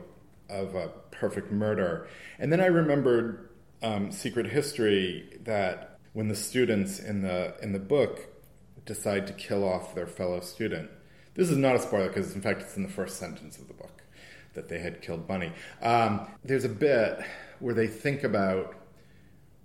of 0.48 0.74
a 0.74 0.88
perfect 1.10 1.52
murder. 1.52 2.08
And 2.38 2.50
then 2.50 2.58
I 2.58 2.68
remembered 2.68 3.50
um, 3.82 4.10
Secret 4.10 4.46
History 4.46 5.38
that 5.44 5.98
when 6.14 6.28
the 6.28 6.34
students 6.34 7.00
in 7.00 7.20
the 7.20 7.54
in 7.60 7.74
the 7.74 7.78
book 7.78 8.28
decide 8.86 9.26
to 9.26 9.34
kill 9.34 9.62
off 9.62 9.94
their 9.94 10.06
fellow 10.06 10.40
student, 10.40 10.90
this 11.34 11.50
is 11.50 11.58
not 11.58 11.76
a 11.76 11.78
spoiler 11.78 12.08
because 12.08 12.34
in 12.34 12.40
fact 12.40 12.62
it's 12.62 12.78
in 12.78 12.82
the 12.82 12.88
first 12.88 13.18
sentence 13.18 13.58
of 13.58 13.68
the 13.68 13.74
book. 13.74 14.02
that 14.54 14.70
they 14.70 14.78
had 14.78 15.02
killed 15.02 15.26
Bunny. 15.26 15.52
Um, 15.82 16.28
there's 16.44 16.64
a 16.64 16.68
bit 16.68 17.20
where 17.60 17.74
they 17.74 17.88
think 17.88 18.24
about 18.24 18.74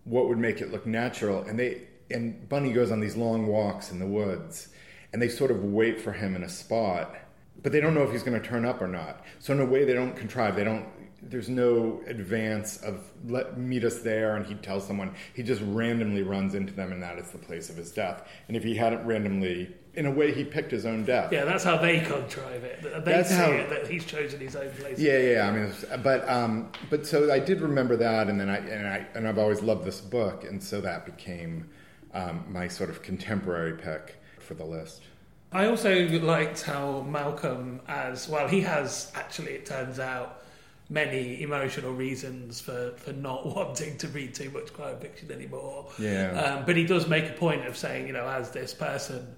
what 0.04 0.28
would 0.28 0.38
make 0.38 0.60
it 0.60 0.72
look 0.72 0.86
natural, 0.86 1.44
and 1.44 1.58
they 1.58 1.88
and 2.10 2.48
Bunny 2.50 2.72
goes 2.74 2.92
on 2.92 3.00
these 3.00 3.16
long 3.16 3.48
walks 3.48 3.92
in 3.92 4.00
the 4.00 4.08
woods, 4.08 4.70
and 5.14 5.22
they 5.22 5.30
sort 5.30 5.52
of 5.52 5.64
wait 5.64 6.00
for 6.02 6.12
him 6.14 6.36
in 6.36 6.44
a 6.44 6.50
spot, 6.50 7.16
but 7.64 7.72
they 7.72 7.80
don't 7.80 7.94
know 7.94 8.04
if 8.04 8.12
he's 8.12 8.24
going 8.24 8.40
to 8.40 8.48
turn 8.48 8.66
up 8.66 8.82
or 8.82 8.88
not. 8.88 9.24
So 9.40 9.54
in 9.54 9.60
a 9.60 9.66
way, 9.66 9.84
they 9.86 9.94
don't 9.94 10.16
contrive. 10.16 10.56
They 10.56 10.64
don't. 10.64 10.86
There's 11.20 11.50
no 11.50 12.00
advance 12.06 12.78
of 12.78 13.04
let 13.26 13.58
meet 13.58 13.84
us 13.84 14.00
there, 14.02 14.36
and 14.36 14.46
he 14.46 14.54
tells 14.56 14.86
someone. 14.86 15.16
He 15.34 15.42
just 15.44 15.62
randomly 15.66 16.22
runs 16.22 16.54
into 16.54 16.74
them, 16.74 16.92
and 16.92 17.02
that 17.02 17.18
is 17.18 17.32
the 17.32 17.40
place 17.40 17.70
of 17.70 17.76
his 17.76 17.92
death. 17.92 18.22
And 18.48 18.56
if 18.56 18.64
he 18.64 18.76
hadn't 18.76 19.04
randomly, 19.06 19.74
in 19.96 20.06
a 20.06 20.12
way, 20.12 20.32
he 20.32 20.44
picked 20.44 20.70
his 20.72 20.86
own 20.86 21.06
death. 21.06 21.34
Yeah, 21.34 21.44
that's 21.44 21.64
how 21.64 21.78
they 21.78 22.02
contrive 22.02 22.64
it. 22.64 22.84
They 22.84 23.00
That's 23.00 23.30
see 23.30 23.36
how- 23.36 23.50
it 23.52 23.68
that 23.72 23.88
he's 23.88 24.06
chosen 24.06 24.40
his 24.40 24.56
own 24.56 24.70
place. 24.74 25.00
Yeah, 25.00 25.18
yeah. 25.18 25.32
yeah. 25.32 25.48
I 25.48 25.52
mean, 25.52 25.74
but 26.04 26.30
um, 26.30 26.72
but 26.92 27.08
so 27.08 27.34
I 27.34 27.40
did 27.40 27.62
remember 27.62 27.98
that, 27.98 28.30
and 28.30 28.40
then 28.40 28.48
I 28.50 28.58
and 28.58 28.88
I 28.88 29.08
and 29.16 29.28
I've 29.28 29.40
always 29.40 29.64
loved 29.64 29.86
this 29.86 30.00
book, 30.00 30.44
and 30.44 30.62
so 30.64 30.82
that 30.82 31.08
became 31.08 31.68
um, 32.14 32.46
my 32.50 32.68
sort 32.68 32.90
of 32.90 33.02
contemporary 33.02 33.74
pick 33.74 34.16
for 34.40 34.54
the 34.54 34.66
list. 34.66 35.04
I 35.52 35.68
also 35.68 36.08
liked 36.20 36.62
how 36.64 37.02
Malcolm, 37.02 37.82
as 37.88 38.28
well, 38.28 38.48
he 38.48 38.62
has 38.62 39.12
actually, 39.16 39.52
it 39.54 39.66
turns 39.66 40.00
out, 40.00 40.44
many 40.90 41.42
emotional 41.42 41.94
reasons 41.94 42.62
for, 42.62 42.94
for 42.98 43.12
not 43.14 43.46
wanting 43.56 43.98
to 43.98 44.08
read 44.10 44.34
too 44.34 44.50
much 44.52 44.74
crime 44.74 44.98
fiction 45.00 45.32
anymore. 45.32 45.88
Yeah. 46.00 46.32
Um, 46.32 46.66
but 46.66 46.78
he 46.78 46.86
does 46.86 47.08
make 47.08 47.30
a 47.30 47.34
point 47.34 47.66
of 47.66 47.78
saying, 47.78 48.08
you 48.08 48.14
know, 48.14 48.28
as 48.28 48.52
this 48.52 48.74
person 48.74 49.36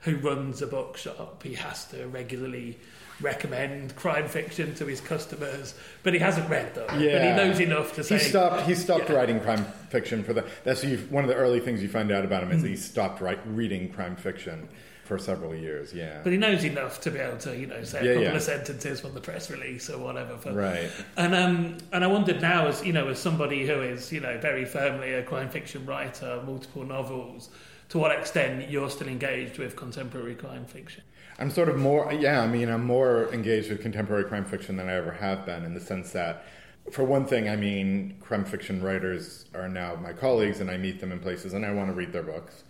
who 0.00 0.16
runs 0.16 0.62
a 0.62 0.66
bookshop, 0.66 1.42
he 1.42 1.54
has 1.54 1.86
to 1.86 2.06
regularly 2.08 2.78
recommend 3.22 3.94
crime 3.96 4.28
fiction 4.28 4.74
to 4.74 4.86
his 4.86 5.00
customers, 5.00 5.74
but 6.02 6.12
he 6.12 6.18
hasn't 6.18 6.48
read 6.50 6.74
them. 6.74 6.86
But 6.88 6.98
he 7.00 7.06
knows 7.06 7.60
enough 7.60 7.94
to 7.94 8.04
say. 8.04 8.18
he 8.18 8.24
stopped. 8.24 8.66
He 8.66 8.74
stopped 8.74 9.08
Yeah. 9.08 9.16
writing 9.16 9.40
crime 9.40 9.64
fiction 9.90 10.22
for 10.24 10.32
the. 10.32 10.44
That's 10.64 10.84
one 11.10 11.24
of 11.24 11.28
the 11.28 11.36
early 11.36 11.60
things 11.60 11.82
you 11.82 11.88
find 11.88 12.10
out 12.12 12.24
about 12.24 12.42
him 12.42 12.50
is 12.52 12.60
Hmm. 12.62 12.68
he 12.68 12.76
stopped 12.76 13.20
write, 13.20 13.38
reading 13.46 13.88
crime 13.90 14.16
fiction 14.16 14.68
for 15.04 15.18
several 15.18 15.54
years. 15.54 15.92
Yeah. 15.92 16.20
But 16.22 16.32
he 16.32 16.38
knows 16.38 16.64
enough 16.64 17.00
to 17.02 17.10
be 17.10 17.18
able 17.18 17.36
to, 17.38 17.56
you 17.56 17.66
know, 17.66 17.82
say 17.82 17.98
a 18.00 18.02
Yeah, 18.04 18.08
couple 18.12 18.22
yeah. 18.24 18.36
of 18.36 18.42
sentences 18.42 19.00
from 19.00 19.14
the 19.14 19.20
press 19.20 19.50
release 19.50 19.90
or 19.90 19.98
whatever. 19.98 20.36
For, 20.38 20.52
Right. 20.52 20.90
And 21.16 21.34
um, 21.34 21.78
and 21.92 22.04
I 22.04 22.06
wondered 22.06 22.40
now, 22.40 22.66
as 22.68 22.84
you 22.84 22.92
know, 22.92 23.08
as 23.08 23.18
somebody 23.18 23.66
who 23.66 23.82
is, 23.82 24.12
you 24.12 24.20
know, 24.20 24.38
very 24.38 24.64
firmly 24.64 25.12
a 25.14 25.22
crime 25.22 25.48
fiction 25.50 25.84
writer, 25.86 26.40
multiple 26.46 26.84
novels, 26.84 27.50
to 27.90 27.98
what 27.98 28.16
extent 28.16 28.70
you're 28.70 28.88
still 28.88 29.08
engaged 29.08 29.58
with 29.58 29.76
contemporary 29.76 30.34
crime 30.34 30.64
fiction? 30.64 31.02
I'm 31.42 31.50
sort 31.50 31.68
of 31.68 31.76
more, 31.76 32.12
yeah, 32.12 32.40
I 32.40 32.46
mean, 32.46 32.68
I'm 32.68 32.84
more 32.84 33.28
engaged 33.34 33.68
with 33.68 33.82
contemporary 33.82 34.22
crime 34.22 34.44
fiction 34.44 34.76
than 34.76 34.88
I 34.88 34.94
ever 34.94 35.10
have 35.10 35.44
been 35.44 35.64
in 35.64 35.74
the 35.74 35.80
sense 35.80 36.12
that, 36.12 36.44
for 36.92 37.02
one 37.02 37.26
thing, 37.26 37.48
I 37.48 37.56
mean, 37.56 38.16
crime 38.20 38.44
fiction 38.44 38.80
writers 38.80 39.46
are 39.52 39.68
now 39.68 39.96
my 39.96 40.12
colleagues 40.12 40.60
and 40.60 40.70
I 40.70 40.76
meet 40.76 41.00
them 41.00 41.10
in 41.10 41.18
places 41.18 41.52
and 41.52 41.66
I 41.66 41.72
want 41.72 41.88
to 41.88 41.94
read 41.94 42.12
their 42.12 42.22
books. 42.22 42.62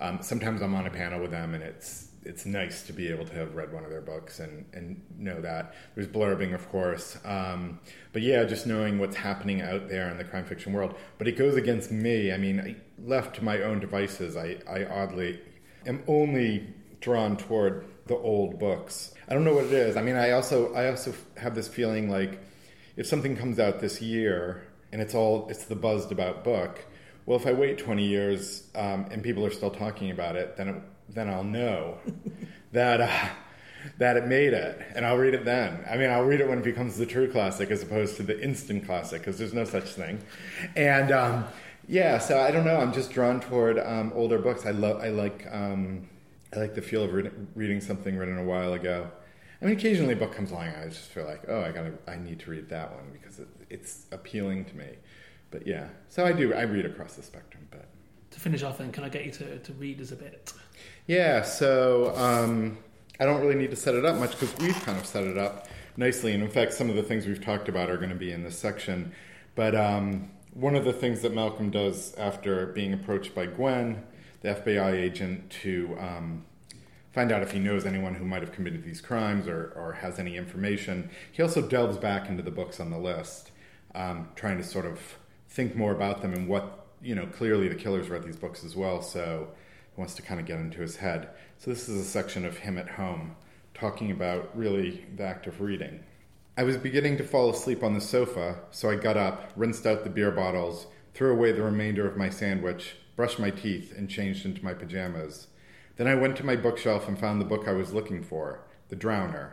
Um, 0.00 0.20
sometimes 0.22 0.62
I'm 0.62 0.76
on 0.76 0.86
a 0.86 0.90
panel 0.90 1.20
with 1.20 1.32
them 1.32 1.54
and 1.54 1.64
it's 1.64 2.06
it's 2.22 2.46
nice 2.46 2.84
to 2.84 2.92
be 2.92 3.08
able 3.08 3.24
to 3.24 3.34
have 3.34 3.56
read 3.56 3.72
one 3.72 3.82
of 3.82 3.90
their 3.90 4.00
books 4.02 4.38
and, 4.38 4.64
and 4.74 5.02
know 5.18 5.40
that. 5.40 5.74
There's 5.96 6.06
blurbing, 6.06 6.54
of 6.54 6.68
course. 6.68 7.18
Um, 7.24 7.80
but 8.12 8.22
yeah, 8.22 8.44
just 8.44 8.64
knowing 8.64 9.00
what's 9.00 9.16
happening 9.16 9.60
out 9.60 9.88
there 9.88 10.08
in 10.08 10.18
the 10.18 10.24
crime 10.24 10.44
fiction 10.44 10.72
world. 10.72 10.94
But 11.18 11.26
it 11.26 11.36
goes 11.36 11.56
against 11.56 11.90
me. 11.90 12.30
I 12.30 12.36
mean, 12.36 12.60
I, 12.60 12.76
left 13.02 13.36
to 13.36 13.44
my 13.44 13.62
own 13.62 13.80
devices, 13.80 14.36
I, 14.36 14.58
I 14.70 14.84
oddly 14.84 15.40
am 15.86 16.04
only 16.06 16.74
drawn 17.00 17.36
toward 17.36 17.86
the 18.10 18.16
old 18.16 18.58
books. 18.58 19.14
I 19.28 19.34
don't 19.34 19.44
know 19.44 19.54
what 19.54 19.66
it 19.66 19.72
is. 19.72 19.96
I 19.96 20.02
mean, 20.02 20.16
I 20.16 20.32
also 20.32 20.74
I 20.74 20.90
also 20.90 21.14
have 21.38 21.54
this 21.54 21.68
feeling 21.68 22.10
like 22.10 22.40
if 22.96 23.06
something 23.06 23.36
comes 23.36 23.58
out 23.58 23.80
this 23.80 24.02
year 24.02 24.66
and 24.92 25.00
it's 25.00 25.14
all 25.14 25.48
it's 25.48 25.64
the 25.64 25.76
buzzed 25.76 26.12
about 26.12 26.44
book. 26.44 26.84
Well, 27.24 27.38
if 27.38 27.46
I 27.46 27.52
wait 27.52 27.78
twenty 27.78 28.06
years 28.06 28.64
um, 28.74 29.06
and 29.10 29.22
people 29.22 29.46
are 29.46 29.50
still 29.50 29.70
talking 29.70 30.10
about 30.10 30.34
it, 30.36 30.56
then 30.56 30.68
it, 30.68 30.82
then 31.08 31.30
I'll 31.30 31.44
know 31.44 31.98
that 32.72 33.00
uh, 33.00 33.28
that 33.98 34.16
it 34.16 34.26
made 34.26 34.52
it, 34.52 34.82
and 34.96 35.06
I'll 35.06 35.16
read 35.16 35.34
it 35.34 35.44
then. 35.44 35.84
I 35.88 35.96
mean, 35.96 36.10
I'll 36.10 36.24
read 36.24 36.40
it 36.40 36.48
when 36.48 36.58
it 36.58 36.64
becomes 36.64 36.96
the 36.96 37.06
true 37.06 37.30
classic 37.30 37.70
as 37.70 37.82
opposed 37.82 38.16
to 38.16 38.24
the 38.24 38.42
instant 38.42 38.84
classic 38.84 39.20
because 39.20 39.38
there's 39.38 39.54
no 39.54 39.64
such 39.64 39.84
thing. 39.84 40.18
And 40.74 41.12
um, 41.12 41.44
yeah, 41.86 42.18
so 42.18 42.40
I 42.40 42.50
don't 42.50 42.64
know. 42.64 42.76
I'm 42.76 42.92
just 42.92 43.12
drawn 43.12 43.40
toward 43.40 43.78
um, 43.78 44.12
older 44.16 44.38
books. 44.38 44.66
I 44.66 44.72
love. 44.72 45.00
I 45.00 45.10
like. 45.10 45.46
Um, 45.48 46.08
I 46.54 46.58
like 46.58 46.74
the 46.74 46.82
feel 46.82 47.04
of 47.04 47.12
read, 47.12 47.30
reading 47.54 47.80
something 47.80 48.16
written 48.16 48.38
a 48.38 48.44
while 48.44 48.72
ago. 48.72 49.10
I 49.62 49.66
mean, 49.66 49.76
occasionally 49.76 50.14
a 50.14 50.16
book 50.16 50.32
comes 50.34 50.50
along, 50.50 50.68
and 50.68 50.76
I 50.76 50.88
just 50.88 51.08
feel 51.10 51.24
like, 51.26 51.42
oh, 51.48 51.60
I 51.62 51.70
gotta, 51.70 51.92
I 52.08 52.16
need 52.16 52.40
to 52.40 52.50
read 52.50 52.68
that 52.70 52.92
one 52.92 53.10
because 53.12 53.38
it, 53.38 53.48
it's 53.68 54.06
appealing 54.10 54.64
to 54.66 54.76
me. 54.76 54.88
But 55.50 55.66
yeah, 55.66 55.88
so 56.08 56.24
I 56.24 56.32
do. 56.32 56.54
I 56.54 56.62
read 56.62 56.86
across 56.86 57.14
the 57.14 57.22
spectrum, 57.22 57.66
but 57.70 57.86
To 58.32 58.40
finish 58.40 58.62
off, 58.62 58.78
then, 58.78 58.90
can 58.92 59.04
I 59.04 59.08
get 59.08 59.24
you 59.26 59.32
to, 59.32 59.58
to 59.58 59.72
read 59.74 60.00
us 60.00 60.12
a 60.12 60.16
bit? 60.16 60.52
yeah. 61.06 61.42
So 61.42 62.14
um, 62.16 62.78
I 63.18 63.26
don't 63.26 63.40
really 63.40 63.56
need 63.56 63.70
to 63.70 63.76
set 63.76 63.94
it 63.94 64.04
up 64.04 64.16
much 64.16 64.32
because 64.38 64.56
we've 64.58 64.80
kind 64.84 64.98
of 64.98 65.04
set 65.06 65.24
it 65.24 65.36
up 65.36 65.68
nicely, 65.96 66.32
and 66.32 66.42
in 66.42 66.50
fact, 66.50 66.72
some 66.72 66.88
of 66.88 66.96
the 66.96 67.02
things 67.02 67.26
we've 67.26 67.44
talked 67.44 67.68
about 67.68 67.90
are 67.90 67.96
going 67.98 68.10
to 68.10 68.16
be 68.16 68.32
in 68.32 68.42
this 68.42 68.58
section. 68.58 69.12
But 69.56 69.74
um, 69.74 70.30
one 70.54 70.74
of 70.74 70.84
the 70.84 70.92
things 70.92 71.20
that 71.20 71.34
Malcolm 71.34 71.70
does 71.70 72.14
after 72.14 72.66
being 72.66 72.92
approached 72.94 73.34
by 73.34 73.46
Gwen, 73.46 74.04
the 74.40 74.48
FBI 74.50 74.92
agent, 74.92 75.50
to 75.62 75.96
um, 75.98 76.44
find 77.12 77.32
out 77.32 77.42
if 77.42 77.50
he 77.50 77.58
knows 77.58 77.86
anyone 77.86 78.14
who 78.14 78.24
might 78.24 78.42
have 78.42 78.52
committed 78.52 78.84
these 78.84 79.00
crimes 79.00 79.48
or, 79.48 79.72
or 79.76 79.92
has 79.94 80.18
any 80.18 80.36
information. 80.36 81.10
He 81.32 81.42
also 81.42 81.62
delves 81.62 81.96
back 81.96 82.28
into 82.28 82.42
the 82.42 82.50
books 82.50 82.80
on 82.80 82.90
the 82.90 82.98
list, 82.98 83.50
um, 83.94 84.28
trying 84.36 84.58
to 84.58 84.64
sort 84.64 84.86
of 84.86 85.00
think 85.48 85.74
more 85.74 85.92
about 85.92 86.22
them 86.22 86.32
and 86.32 86.48
what, 86.48 86.86
you 87.02 87.14
know, 87.14 87.26
clearly 87.26 87.68
the 87.68 87.74
killers 87.74 88.08
read 88.08 88.22
these 88.22 88.36
books 88.36 88.64
as 88.64 88.76
well, 88.76 89.02
so 89.02 89.48
he 89.94 90.00
wants 90.00 90.14
to 90.14 90.22
kind 90.22 90.40
of 90.40 90.46
get 90.46 90.60
into 90.60 90.80
his 90.80 90.96
head. 90.96 91.30
So 91.58 91.70
this 91.70 91.88
is 91.88 92.00
a 92.00 92.04
section 92.04 92.44
of 92.44 92.58
him 92.58 92.78
at 92.78 92.88
home 92.88 93.36
talking 93.74 94.10
about 94.10 94.56
really 94.56 95.04
the 95.16 95.24
act 95.24 95.46
of 95.46 95.60
reading. 95.60 96.00
I 96.56 96.62
was 96.62 96.76
beginning 96.76 97.16
to 97.16 97.24
fall 97.24 97.50
asleep 97.50 97.82
on 97.82 97.94
the 97.94 98.00
sofa, 98.00 98.60
so 98.70 98.90
I 98.90 98.96
got 98.96 99.16
up, 99.16 99.50
rinsed 99.56 99.86
out 99.86 100.04
the 100.04 100.10
beer 100.10 100.30
bottles, 100.30 100.86
threw 101.14 101.32
away 101.32 101.52
the 101.52 101.62
remainder 101.62 102.06
of 102.06 102.16
my 102.16 102.28
sandwich, 102.28 102.96
brushed 103.16 103.38
my 103.38 103.50
teeth, 103.50 103.96
and 103.96 104.08
changed 104.08 104.44
into 104.44 104.64
my 104.64 104.74
pajamas. 104.74 105.48
Then 105.96 106.06
I 106.06 106.14
went 106.14 106.36
to 106.36 106.46
my 106.46 106.56
bookshelf 106.56 107.08
and 107.08 107.18
found 107.18 107.40
the 107.40 107.46
book 107.46 107.68
I 107.68 107.72
was 107.72 107.92
looking 107.92 108.22
for, 108.22 108.60
The 108.88 108.96
Drowner. 108.96 109.52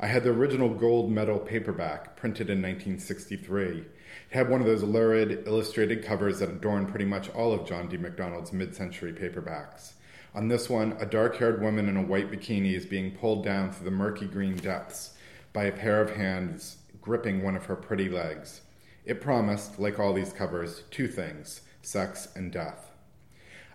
I 0.00 0.06
had 0.06 0.24
the 0.24 0.30
original 0.30 0.68
gold 0.68 1.10
medal 1.10 1.38
paperback, 1.38 2.16
printed 2.16 2.50
in 2.50 2.62
1963. 2.62 3.78
It 3.78 3.86
had 4.30 4.48
one 4.48 4.60
of 4.60 4.66
those 4.66 4.82
lurid, 4.82 5.46
illustrated 5.46 6.04
covers 6.04 6.40
that 6.40 6.50
adorn 6.50 6.86
pretty 6.86 7.04
much 7.04 7.30
all 7.30 7.52
of 7.52 7.66
John 7.66 7.88
D. 7.88 7.96
MacDonald's 7.96 8.52
mid 8.52 8.74
century 8.74 9.12
paperbacks. 9.12 9.92
On 10.34 10.48
this 10.48 10.70
one, 10.70 10.96
a 10.98 11.06
dark 11.06 11.36
haired 11.36 11.60
woman 11.60 11.88
in 11.88 11.96
a 11.96 12.02
white 12.02 12.30
bikini 12.30 12.74
is 12.74 12.86
being 12.86 13.10
pulled 13.12 13.44
down 13.44 13.70
through 13.70 13.84
the 13.84 13.90
murky 13.90 14.26
green 14.26 14.56
depths 14.56 15.14
by 15.52 15.64
a 15.64 15.72
pair 15.72 16.00
of 16.00 16.16
hands 16.16 16.78
gripping 17.02 17.42
one 17.42 17.56
of 17.56 17.66
her 17.66 17.76
pretty 17.76 18.08
legs. 18.08 18.62
It 19.04 19.20
promised, 19.20 19.78
like 19.78 19.98
all 19.98 20.14
these 20.14 20.32
covers, 20.32 20.84
two 20.90 21.08
things 21.08 21.60
sex 21.82 22.28
and 22.36 22.52
death. 22.52 22.91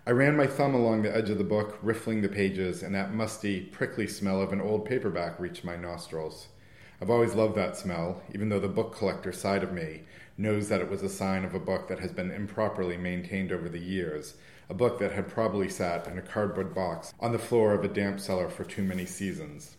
I 0.07 0.11
ran 0.11 0.37
my 0.37 0.47
thumb 0.47 0.73
along 0.73 1.01
the 1.01 1.13
edge 1.13 1.29
of 1.29 1.37
the 1.37 1.43
book, 1.43 1.79
riffling 1.81 2.21
the 2.21 2.29
pages, 2.29 2.81
and 2.81 2.95
that 2.95 3.13
musty, 3.13 3.59
prickly 3.59 4.07
smell 4.07 4.41
of 4.41 4.53
an 4.53 4.61
old 4.61 4.85
paperback 4.85 5.37
reached 5.37 5.65
my 5.65 5.75
nostrils. 5.75 6.47
I've 7.01 7.09
always 7.09 7.33
loved 7.33 7.55
that 7.55 7.75
smell, 7.75 8.21
even 8.33 8.47
though 8.47 8.61
the 8.61 8.69
book 8.69 8.95
collector 8.95 9.33
side 9.33 9.63
of 9.63 9.73
me 9.73 10.03
knows 10.37 10.69
that 10.69 10.79
it 10.79 10.89
was 10.89 11.03
a 11.03 11.09
sign 11.09 11.43
of 11.43 11.53
a 11.53 11.59
book 11.59 11.89
that 11.89 11.99
has 11.99 12.13
been 12.13 12.31
improperly 12.31 12.95
maintained 12.95 13.51
over 13.51 13.67
the 13.67 13.81
years, 13.81 14.35
a 14.69 14.73
book 14.73 14.97
that 14.99 15.11
had 15.11 15.27
probably 15.27 15.67
sat 15.67 16.07
in 16.07 16.17
a 16.17 16.21
cardboard 16.21 16.73
box 16.73 17.13
on 17.19 17.33
the 17.33 17.37
floor 17.37 17.73
of 17.73 17.83
a 17.83 17.89
damp 17.89 18.21
cellar 18.21 18.47
for 18.47 18.63
too 18.63 18.83
many 18.83 19.05
seasons. 19.05 19.75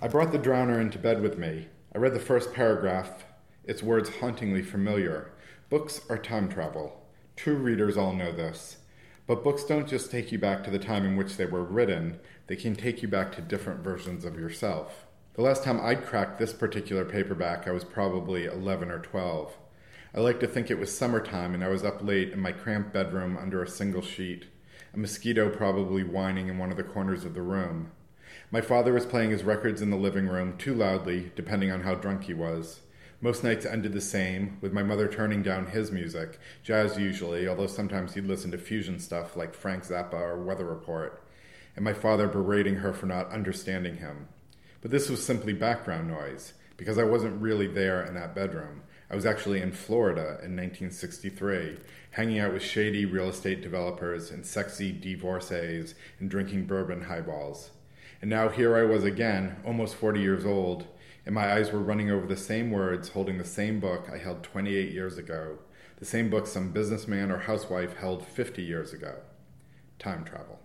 I 0.00 0.08
brought 0.08 0.32
the 0.32 0.40
drowner 0.40 0.80
into 0.80 0.98
bed 0.98 1.22
with 1.22 1.38
me. 1.38 1.68
I 1.94 1.98
read 1.98 2.14
the 2.14 2.18
first 2.18 2.52
paragraph, 2.52 3.26
its 3.62 3.80
words 3.80 4.16
hauntingly 4.16 4.62
familiar. 4.62 5.30
Books 5.70 6.00
are 6.10 6.18
time 6.18 6.48
travel. 6.48 7.06
True 7.36 7.54
readers 7.54 7.96
all 7.96 8.12
know 8.12 8.32
this. 8.32 8.78
But 9.26 9.44
books 9.44 9.64
don't 9.64 9.88
just 9.88 10.10
take 10.10 10.32
you 10.32 10.38
back 10.38 10.64
to 10.64 10.70
the 10.70 10.78
time 10.78 11.04
in 11.04 11.16
which 11.16 11.36
they 11.36 11.46
were 11.46 11.62
written, 11.62 12.18
they 12.48 12.56
can 12.56 12.74
take 12.74 13.02
you 13.02 13.08
back 13.08 13.32
to 13.32 13.40
different 13.40 13.84
versions 13.84 14.24
of 14.24 14.38
yourself. 14.38 15.06
The 15.34 15.42
last 15.42 15.64
time 15.64 15.80
I'd 15.80 16.04
cracked 16.04 16.38
this 16.38 16.52
particular 16.52 17.04
paperback, 17.04 17.66
I 17.66 17.70
was 17.70 17.84
probably 17.84 18.44
11 18.46 18.90
or 18.90 18.98
12. 18.98 19.56
I 20.14 20.20
like 20.20 20.40
to 20.40 20.46
think 20.46 20.70
it 20.70 20.78
was 20.78 20.96
summertime 20.96 21.54
and 21.54 21.64
I 21.64 21.68
was 21.68 21.84
up 21.84 22.02
late 22.02 22.32
in 22.32 22.40
my 22.40 22.52
cramped 22.52 22.92
bedroom 22.92 23.38
under 23.38 23.62
a 23.62 23.68
single 23.68 24.02
sheet, 24.02 24.46
a 24.92 24.98
mosquito 24.98 25.48
probably 25.48 26.02
whining 26.02 26.48
in 26.48 26.58
one 26.58 26.70
of 26.70 26.76
the 26.76 26.82
corners 26.82 27.24
of 27.24 27.34
the 27.34 27.42
room. 27.42 27.92
My 28.50 28.60
father 28.60 28.92
was 28.92 29.06
playing 29.06 29.30
his 29.30 29.44
records 29.44 29.80
in 29.80 29.88
the 29.88 29.96
living 29.96 30.26
room, 30.26 30.58
too 30.58 30.74
loudly, 30.74 31.32
depending 31.34 31.70
on 31.70 31.82
how 31.82 31.94
drunk 31.94 32.24
he 32.24 32.34
was. 32.34 32.80
Most 33.24 33.44
nights 33.44 33.64
ended 33.64 33.92
the 33.92 34.00
same, 34.00 34.58
with 34.60 34.72
my 34.72 34.82
mother 34.82 35.06
turning 35.06 35.44
down 35.44 35.66
his 35.66 35.92
music, 35.92 36.40
jazz 36.64 36.98
usually, 36.98 37.46
although 37.46 37.68
sometimes 37.68 38.14
he'd 38.14 38.26
listen 38.26 38.50
to 38.50 38.58
fusion 38.58 38.98
stuff 38.98 39.36
like 39.36 39.54
Frank 39.54 39.84
Zappa 39.84 40.14
or 40.14 40.42
Weather 40.42 40.64
Report, 40.64 41.22
and 41.76 41.84
my 41.84 41.92
father 41.92 42.26
berating 42.26 42.74
her 42.74 42.92
for 42.92 43.06
not 43.06 43.30
understanding 43.30 43.98
him. 43.98 44.26
But 44.80 44.90
this 44.90 45.08
was 45.08 45.24
simply 45.24 45.52
background 45.52 46.08
noise, 46.08 46.54
because 46.76 46.98
I 46.98 47.04
wasn't 47.04 47.40
really 47.40 47.68
there 47.68 48.02
in 48.02 48.14
that 48.14 48.34
bedroom. 48.34 48.82
I 49.08 49.14
was 49.14 49.24
actually 49.24 49.62
in 49.62 49.70
Florida 49.70 50.40
in 50.42 50.56
1963, 50.56 51.76
hanging 52.10 52.40
out 52.40 52.52
with 52.52 52.64
shady 52.64 53.04
real 53.04 53.28
estate 53.28 53.62
developers 53.62 54.32
and 54.32 54.44
sexy 54.44 54.90
divorcees 54.90 55.94
and 56.18 56.28
drinking 56.28 56.64
bourbon 56.64 57.02
highballs. 57.02 57.70
And 58.20 58.28
now 58.28 58.48
here 58.48 58.76
I 58.76 58.82
was 58.82 59.04
again, 59.04 59.62
almost 59.64 59.94
40 59.94 60.20
years 60.20 60.44
old, 60.44 60.88
and 61.24 61.34
my 61.34 61.52
eyes 61.52 61.70
were 61.72 61.80
running 61.80 62.10
over 62.10 62.26
the 62.26 62.36
same 62.36 62.70
words, 62.70 63.10
holding 63.10 63.38
the 63.38 63.44
same 63.44 63.80
book 63.80 64.08
I 64.12 64.18
held 64.18 64.42
28 64.42 64.92
years 64.92 65.18
ago, 65.18 65.58
the 65.98 66.04
same 66.04 66.30
book 66.30 66.46
some 66.46 66.72
businessman 66.72 67.30
or 67.30 67.38
housewife 67.38 67.96
held 67.96 68.26
50 68.26 68.62
years 68.62 68.92
ago. 68.92 69.16
Time 69.98 70.24
travel. 70.24 70.58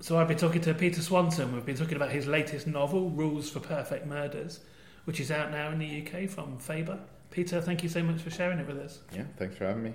So 0.00 0.18
I've 0.18 0.28
been 0.28 0.38
talking 0.38 0.60
to 0.60 0.74
Peter 0.74 1.00
Swanson. 1.00 1.52
We've 1.54 1.64
been 1.64 1.76
talking 1.76 1.96
about 1.96 2.10
his 2.10 2.26
latest 2.26 2.66
novel, 2.66 3.10
Rules 3.10 3.50
for 3.50 3.60
Perfect 3.60 4.06
Murders, 4.06 4.60
which 5.06 5.20
is 5.20 5.30
out 5.30 5.50
now 5.50 5.70
in 5.70 5.78
the 5.78 6.06
UK 6.06 6.28
from 6.28 6.58
Faber. 6.58 7.00
Peter, 7.30 7.60
thank 7.60 7.82
you 7.82 7.88
so 7.88 8.02
much 8.02 8.20
for 8.20 8.30
sharing 8.30 8.58
it 8.58 8.66
with 8.66 8.78
us. 8.78 9.00
Yeah, 9.12 9.24
thanks 9.36 9.56
for 9.56 9.66
having 9.66 9.82
me. 9.82 9.94